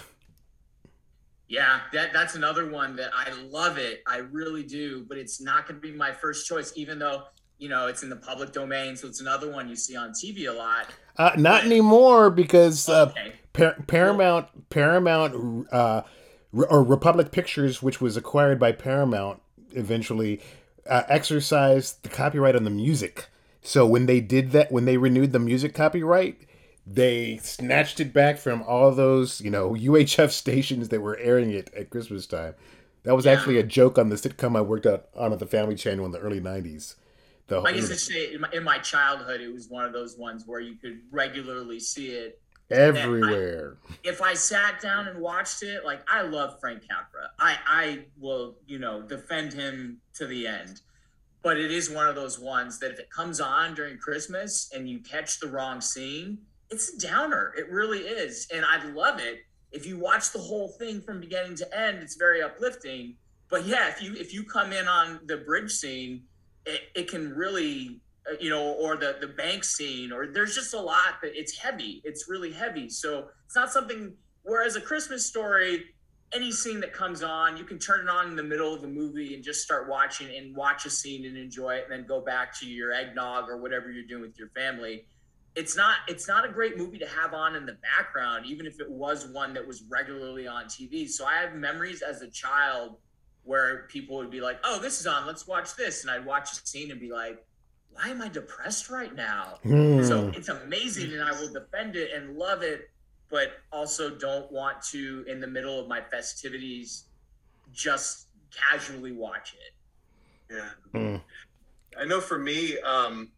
[1.50, 4.04] Yeah, that that's another one that I love it.
[4.08, 7.24] I really do, but it's not going to be my first choice, even though
[7.58, 8.96] you know it's in the public domain.
[8.96, 10.88] So it's another one you see on TV a lot.
[11.18, 13.12] Uh, not anymore because uh,
[13.54, 16.04] Par- Paramount Paramount uh,
[16.54, 19.42] or Republic Pictures, which was acquired by Paramount
[19.74, 20.42] eventually,
[20.90, 23.28] uh, exercised the copyright on the music.
[23.62, 26.42] So when they did that, when they renewed the music copyright,
[26.86, 31.70] they snatched it back from all those you know UHF stations that were airing it
[31.76, 32.56] at Christmas time.
[33.04, 33.34] That was Yeah.
[33.34, 36.12] actually a joke on the sitcom I worked out on at the Family Channel in
[36.12, 36.96] the early '90s.
[37.48, 40.60] The I guess I say in my childhood, it was one of those ones where
[40.60, 42.42] you could regularly see it
[42.72, 43.78] everywhere.
[43.90, 48.00] I, if I sat down and watched it, like I love Frank Capra, I I
[48.20, 50.82] will you know defend him to the end.
[51.44, 54.90] But it is one of those ones that if it comes on during Christmas and
[54.90, 56.40] you catch the wrong scene,
[56.70, 57.54] it's a downer.
[57.58, 59.40] It really is, and I'd love it.
[59.72, 63.16] If you watch the whole thing from beginning to end, it's very uplifting.
[63.50, 66.24] But yeah, if you if you come in on the bridge scene,
[66.66, 70.74] it, it can really Uh, you know, or the the bank scene, or there's just
[70.74, 72.02] a lot that it's heavy.
[72.04, 72.90] It's really heavy.
[72.90, 74.14] So it's not something.
[74.44, 75.86] Whereas a Christmas story,
[76.34, 78.88] any scene that comes on, you can turn it on in the middle of the
[78.88, 82.22] movie and just start watching and watch a scene and enjoy it, and then go
[82.22, 85.06] back to your eggnog or whatever you're doing with your family.
[85.56, 88.80] It's not it's not a great movie to have on in the background, even if
[88.80, 91.08] it was one that was regularly on TV.
[91.08, 92.98] So I have memories as a child
[93.44, 95.26] where people would be like, "Oh, this is on.
[95.26, 97.47] Let's watch this," and I'd watch a scene and be like,
[97.98, 100.04] "Why am I depressed right now?" Hmm.
[100.04, 102.90] So it's amazing, and I will defend it and love it,
[103.30, 107.06] but also don't want to, in the middle of my festivities,
[107.74, 110.56] just casually watch it.
[110.56, 110.70] Yeah.
[111.00, 111.16] Hmm.
[112.00, 113.32] I know for me, um,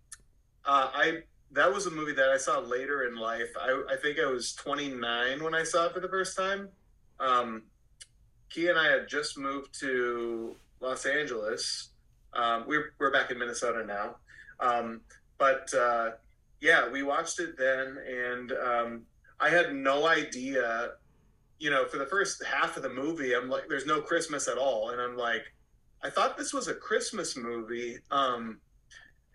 [0.65, 3.49] uh, I that was a movie that I saw later in life.
[3.59, 6.69] I, I think I was 29 when I saw it for the first time.
[7.19, 7.63] Um,
[8.49, 11.89] Key and I had just moved to Los Angeles.
[12.33, 14.15] Um, we're we're back in Minnesota now,
[14.59, 15.01] um,
[15.37, 16.11] but uh,
[16.61, 19.01] yeah, we watched it then, and um,
[19.39, 20.91] I had no idea.
[21.59, 24.57] You know, for the first half of the movie, I'm like, "There's no Christmas at
[24.57, 25.43] all," and I'm like,
[26.03, 28.59] "I thought this was a Christmas movie." Um,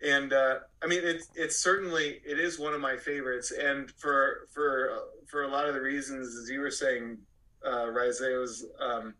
[0.05, 4.47] and uh, I mean, it's it's certainly it is one of my favorites, and for
[4.53, 4.91] for
[5.27, 7.18] for a lot of the reasons as you were saying,
[7.66, 9.14] uh, Rise, it was um,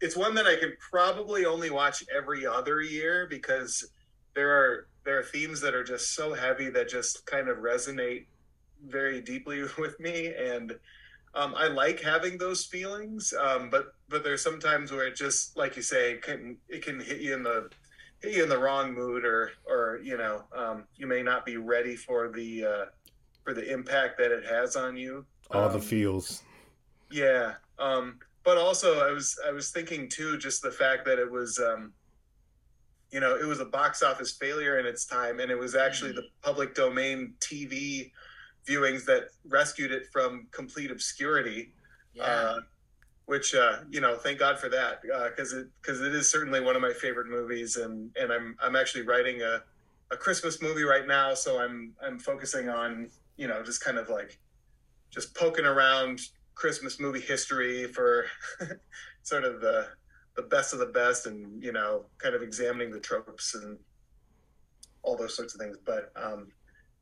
[0.00, 3.88] it's one that I can probably only watch every other year because
[4.34, 8.26] there are there are themes that are just so heavy that just kind of resonate
[8.86, 10.78] very deeply with me, and
[11.34, 13.32] um, I like having those feelings.
[13.38, 17.20] Um, but but there's sometimes where it just like you say can it can hit
[17.20, 17.70] you in the
[18.20, 21.56] hit you in the wrong mood or or you know um, you may not be
[21.56, 22.84] ready for the uh,
[23.44, 25.24] for the impact that it has on you.
[25.50, 26.42] All the Um, feels.
[27.10, 27.54] yeah.
[27.78, 31.58] Um, but also I was I was thinking too just the fact that it was
[31.58, 31.92] um,
[33.12, 36.12] you know, it was a box office failure in its time and it was actually
[36.12, 38.10] the public domain TV
[38.66, 41.72] viewings that rescued it from complete obscurity.
[42.14, 42.24] Yeah.
[42.24, 42.60] Uh,
[43.26, 46.74] which uh, you know, thank God for that because it because it is certainly one
[46.74, 49.62] of my favorite movies, and and I'm I'm actually writing a
[50.10, 54.08] a Christmas movie right now, so I'm I'm focusing on you know just kind of
[54.08, 54.38] like
[55.10, 56.20] just poking around
[56.54, 58.26] Christmas movie history for
[59.22, 59.88] sort of the
[60.36, 63.78] the best of the best, and you know, kind of examining the tropes and
[65.02, 65.76] all those sorts of things.
[65.84, 66.52] But um,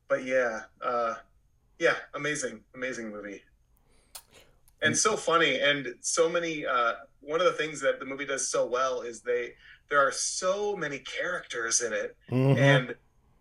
[0.09, 1.15] but yeah, uh,
[1.79, 3.43] yeah, amazing, amazing movie
[4.83, 8.49] and so funny and so many uh one of the things that the movie does
[8.51, 9.53] so well is they
[9.91, 12.57] there are so many characters in it Mhm.
[12.57, 12.95] and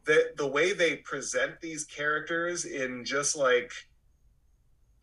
[0.05, 3.71] the the way they present these characters in just like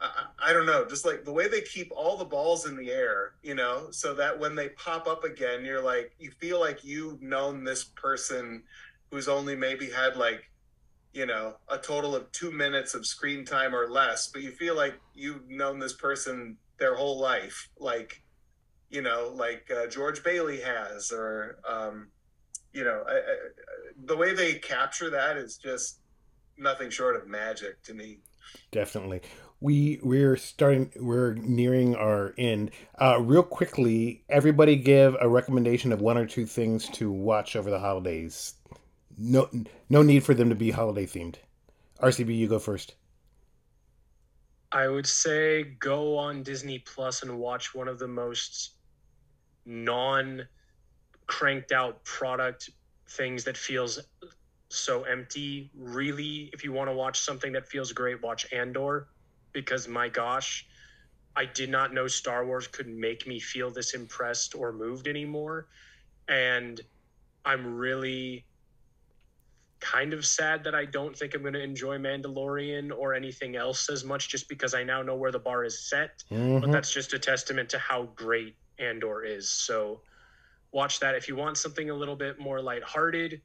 [0.01, 2.91] I, I don't know just like the way they keep all the balls in the
[2.91, 6.85] air you know so that when they pop up again you're like you feel like
[6.85, 8.63] you've known this person
[9.11, 10.51] who's only maybe had like
[11.13, 14.77] you know a total of two minutes of screen time or less but you feel
[14.77, 18.23] like you've known this person their whole life like
[18.91, 22.09] you know like uh, george bailey has or um,
[22.73, 23.35] you know I, I,
[24.05, 26.01] the way they capture that is just
[26.59, 28.19] nothing short of magic to me
[28.71, 29.23] Definitely.
[29.61, 32.71] We we're starting we're nearing our end.
[33.01, 37.71] Uh real quickly, everybody give a recommendation of one or two things to watch over
[37.71, 38.55] the holidays.
[39.17, 39.49] No
[39.89, 41.37] no need for them to be holiday themed.
[42.03, 42.95] RCB, you go first.
[44.73, 48.73] I would say go on Disney Plus and watch one of the most
[49.65, 50.47] non
[51.27, 52.71] cranked out product
[53.09, 54.01] things that feels
[54.69, 55.71] so empty.
[55.75, 59.09] Really, if you want to watch something that feels great, watch Andor
[59.57, 60.67] because my gosh,
[61.35, 65.69] I did not know Star Wars could make me feel this impressed or moved anymore.
[66.29, 66.79] And
[67.47, 68.45] I'm really
[69.81, 73.89] kind of sad that I don't think I'm going to enjoy Mandalorian or anything else
[73.89, 76.23] as much just because I now know where the bar is set.
[76.29, 76.73] But Mhm.
[76.73, 79.51] that's just a testament to how great Andor is.
[79.51, 80.03] So
[80.73, 81.15] watch that.
[81.15, 83.41] If you want something a little bit more lighthearted,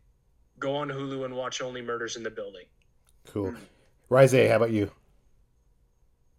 [0.59, 2.65] go on Hulu and watch Only Murders in the Building.
[3.27, 3.53] Cool.
[4.09, 4.91] Rise, how about you?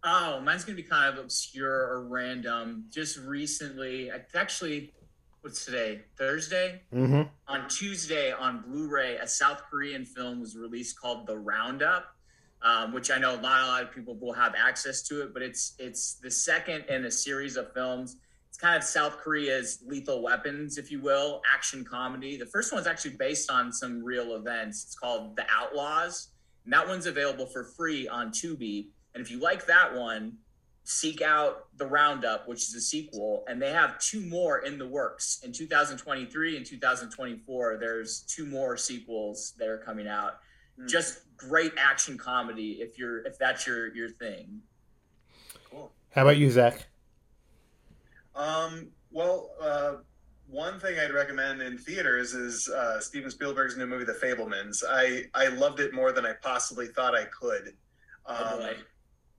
[0.03, 2.85] Oh, mine's gonna be kind of obscure or random.
[2.89, 4.93] Just recently, actually
[5.41, 6.01] what's today?
[6.17, 6.81] Thursday.
[6.93, 7.23] Mm-hmm.
[7.47, 12.05] On Tuesday on Blu-ray, a South Korean film was released called The Roundup.
[12.61, 15.41] um, which I know not a lot of people will have access to it, but
[15.43, 18.15] it's it's the second in a series of films.
[18.47, 22.37] It's kind of South Korea's Lethal Weapons, if you will, action comedy.
[22.37, 24.83] The first one's actually based on some real events.
[24.85, 26.29] It's called The Outlaws,
[26.63, 28.87] and that one's available for free on Tubi.
[29.13, 30.37] And if you like that one,
[30.83, 34.87] seek out The Roundup, which is a sequel, and they have two more in the
[34.87, 37.77] works in 2023 and 2024.
[37.79, 40.39] There's two more sequels that are coming out.
[40.79, 40.89] Mm.
[40.89, 44.61] Just great action comedy if you're if that's your your thing.
[45.69, 45.91] Cool.
[46.11, 46.85] How about you, Zach?
[48.35, 48.89] Um.
[49.11, 49.93] Well, uh,
[50.47, 54.83] one thing I'd recommend in theaters is uh, Steven Spielberg's new movie, The Fabelmans.
[54.87, 57.73] I I loved it more than I possibly thought I could.
[58.25, 58.73] Oh, um, oh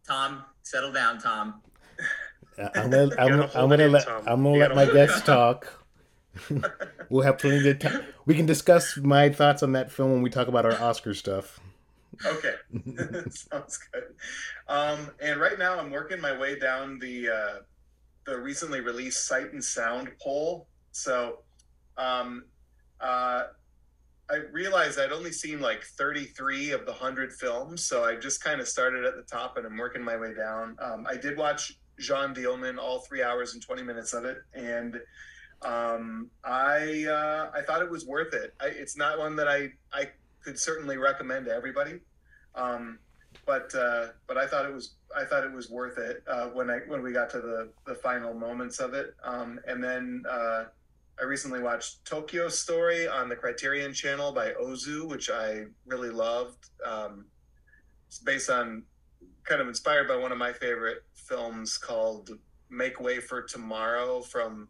[0.07, 1.62] Tom, settle down, Tom.
[2.74, 5.84] I'm gonna, I'm, I'm gonna let I'm gonna let my guests talk.
[7.09, 8.05] we'll have plenty of time.
[8.26, 11.59] We can discuss my thoughts on that film when we talk about our Oscar stuff.
[12.24, 12.55] Okay,
[13.30, 14.05] sounds good.
[14.68, 17.55] Um, and right now, I'm working my way down the uh,
[18.26, 20.68] the recently released Sight and Sound poll.
[20.92, 21.40] So,
[21.96, 22.44] um,
[23.00, 23.44] uh,
[24.31, 27.85] I realized I'd only seen like 33 of the 100 films.
[27.85, 30.77] So I just kind of started at the top and I'm working my way down.
[30.81, 34.39] Um, I did watch Jeanne Dielman, all three hours and 20 minutes of it.
[34.55, 34.99] And
[35.62, 38.55] um, I uh, I thought it was worth it.
[38.61, 40.11] I, it's not one that I, I
[40.43, 42.01] could certainly recommend to everybody.
[42.55, 42.99] Um,
[43.47, 46.70] but uh, but I thought it was I thought it was worth it uh, when
[46.70, 49.14] I when we got to the the final moments of it.
[49.22, 50.64] Um, and then uh,
[51.20, 56.70] I recently watched Tokyo Story on the Criterion Channel by Ozu, which I really loved.
[56.84, 57.26] Um,
[58.08, 58.82] it's based on,
[59.44, 62.30] kind of inspired by one of my favorite films called
[62.68, 64.68] Make Way for Tomorrow from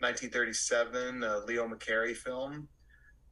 [0.00, 2.68] 1937, a Leo McCarey film.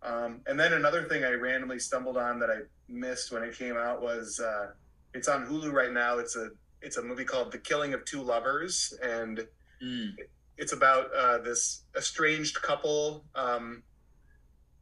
[0.02, 3.76] Um, and then another thing I randomly stumbled on that I missed when it came
[3.76, 4.70] out was uh,
[5.12, 6.18] it's on Hulu right now.
[6.18, 9.46] It's a it's a movie called The Killing of Two Lovers, and
[9.82, 10.12] mm
[10.58, 13.82] it's about uh, this estranged couple um,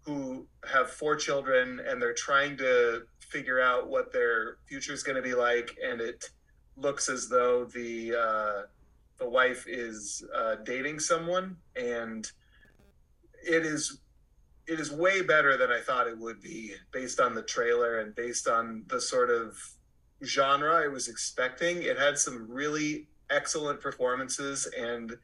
[0.03, 5.16] who have four children and they're trying to figure out what their future is going
[5.16, 6.31] to be like and it
[6.77, 8.62] looks as though the uh,
[9.18, 12.31] the wife is uh, dating someone and
[13.43, 14.01] it is
[14.66, 18.14] it is way better than I thought it would be based on the trailer and
[18.14, 19.57] based on the sort of
[20.24, 21.83] genre I was expecting.
[21.83, 25.16] It had some really excellent performances and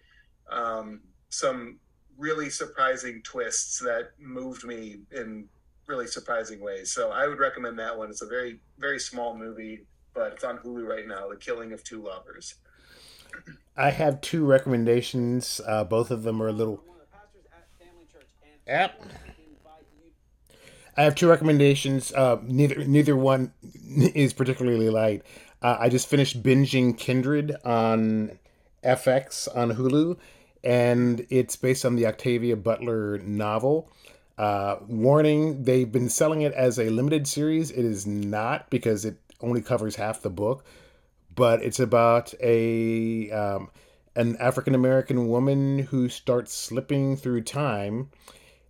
[0.51, 1.79] um, some
[2.19, 5.49] really surprising twists that moved me in
[5.87, 6.93] really surprising ways.
[6.93, 8.11] So I would recommend that one.
[8.11, 11.29] It's a very very small movie, but it's on Hulu right now.
[11.29, 12.55] The Killing of Two Lovers.
[13.77, 15.61] I have two recommendations.
[15.67, 16.85] Uh, both of them are a little.
[18.67, 19.03] Yep.
[20.97, 22.13] I have two recommendations.
[22.13, 23.53] Uh, neither neither one
[23.97, 25.23] is particularly light.
[25.63, 28.39] Uh, I just finished binging Kindred on
[28.85, 30.17] FX on Hulu,
[30.65, 33.89] and it's based on the Octavia Butler novel.
[34.39, 37.71] Uh, warning: they've been selling it as a limited series.
[37.71, 40.65] It is not because it only covers half the book,
[41.35, 43.71] but it's about a um,
[44.17, 48.11] an African American woman who starts slipping through time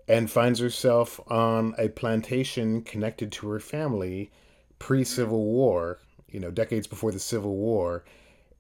[0.09, 4.31] and finds herself on a plantation connected to her family
[4.79, 5.99] pre Civil War.
[6.29, 8.05] You know, decades before the Civil War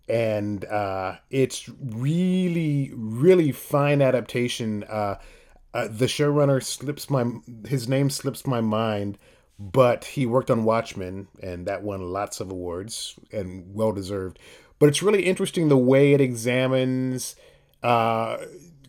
[0.08, 4.84] and uh, it's really really fine adaptation.
[4.84, 5.16] Uh,
[5.74, 7.24] uh, the showrunner slips my
[7.66, 9.18] his name slips my mind
[9.58, 14.38] but he worked on watchmen and that won lots of awards and well deserved
[14.78, 17.36] but it's really interesting the way it examines
[17.82, 18.38] uh,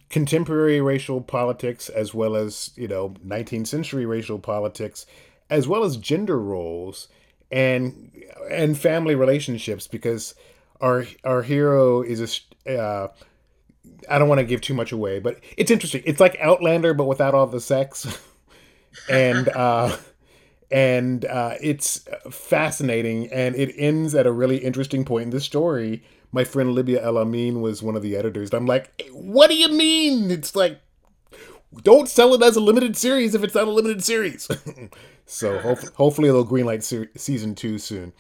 [0.09, 5.05] contemporary racial politics as well as you know 19th century racial politics
[5.49, 7.07] as well as gender roles
[7.51, 8.11] and
[8.49, 10.33] and family relationships because
[10.83, 12.79] our our hero is a.
[12.79, 13.07] Uh,
[14.09, 16.03] I don't want to give too much away, but it's interesting.
[16.05, 18.05] It's like Outlander, but without all the sex,
[19.09, 19.95] and uh,
[20.69, 23.31] and uh, it's fascinating.
[23.31, 26.03] And it ends at a really interesting point in the story.
[26.31, 28.53] My friend Libya El Amin was one of the editors.
[28.53, 30.31] I'm like, what do you mean?
[30.31, 30.81] It's like,
[31.83, 34.49] don't sell it as a limited series if it's not a limited series.
[35.27, 38.13] so hopefully, hopefully they'll greenlight se- season two soon.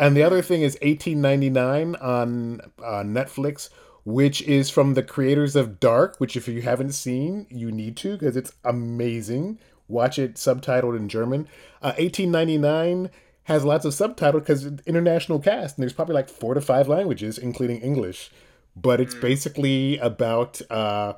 [0.00, 3.68] And the other thing is 1899 on uh, Netflix,
[4.06, 8.16] which is from the creators of Dark, which if you haven't seen, you need to
[8.16, 9.58] because it's amazing.
[9.88, 11.42] Watch it subtitled in German.
[11.82, 13.10] Uh, 1899
[13.42, 17.36] has lots of subtitles because international cast, and there's probably like four to five languages,
[17.36, 18.30] including English.
[18.74, 19.20] But it's mm.
[19.20, 21.14] basically about uh,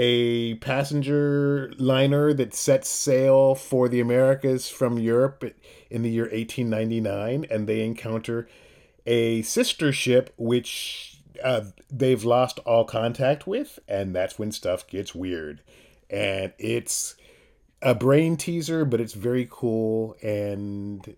[0.00, 5.42] a passenger liner that sets sail for the Americas from Europe
[5.90, 8.48] in the year 1899, and they encounter
[9.06, 15.16] a sister ship which uh, they've lost all contact with, and that's when stuff gets
[15.16, 15.62] weird.
[16.08, 17.16] And it's
[17.82, 21.16] a brain teaser, but it's very cool and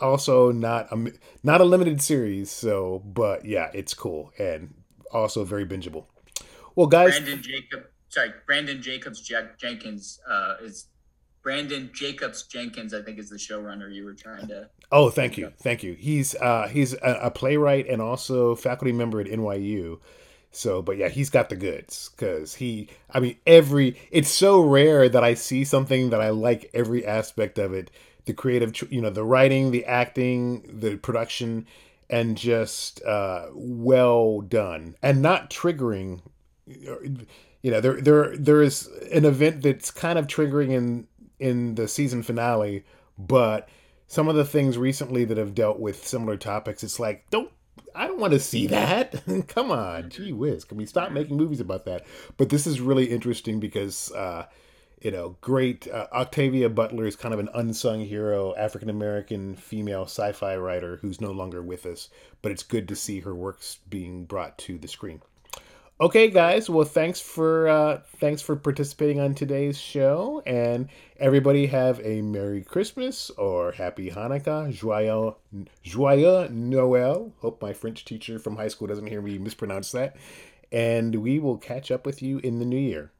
[0.00, 1.12] also not a
[1.44, 2.50] not a limited series.
[2.50, 4.74] So, but yeah, it's cool and
[5.12, 6.06] also very bingeable.
[6.78, 9.20] Well, guys, Branden Jacob, sorry, Branden Jacobs
[9.58, 10.86] Jenkins uh, is
[11.44, 12.94] Branden Jacobs Jenkins.
[12.94, 14.70] I think is the showrunner you were trying to.
[14.92, 15.94] Oh, thank you, thank you.
[15.94, 19.98] He's uh, he's a, a playwright and also faculty member at NYU.
[20.52, 25.08] So, but yeah, he's got the goods because he, I mean, every, it's so rare
[25.08, 27.90] that I see something that I like every aspect of it
[28.26, 31.66] the creative, you know, the writing, the acting, the production,
[32.08, 36.20] and just uh, well done and not triggering.
[37.62, 41.06] You know, there there there is an event that's kind of triggering in
[41.38, 42.84] in the season finale,
[43.18, 43.68] but
[44.06, 47.50] some of the things recently that have dealt with similar topics, it's like don't
[47.94, 49.22] I don't want to see that.
[49.48, 52.06] Come on, gee whiz, can we stop making movies about that?
[52.36, 54.46] But this is really interesting because uh,
[55.00, 60.02] you know, great uh, Octavia Butler is kind of an unsung hero, African American female
[60.02, 62.08] sci-fi writer who's no longer with us,
[62.42, 65.22] but it's good to see her works being brought to the screen.
[66.00, 66.70] Okay, guys.
[66.70, 70.88] Well, thanks for uh, thanks for participating on today's show, and
[71.18, 75.34] everybody have a Merry Christmas or Happy Hanukkah, Joyeux
[75.82, 77.32] Joyeux Noel.
[77.40, 80.16] Hope my French teacher from high school doesn't hear me mispronounce that.
[80.70, 83.10] And we will catch up with you in the new year.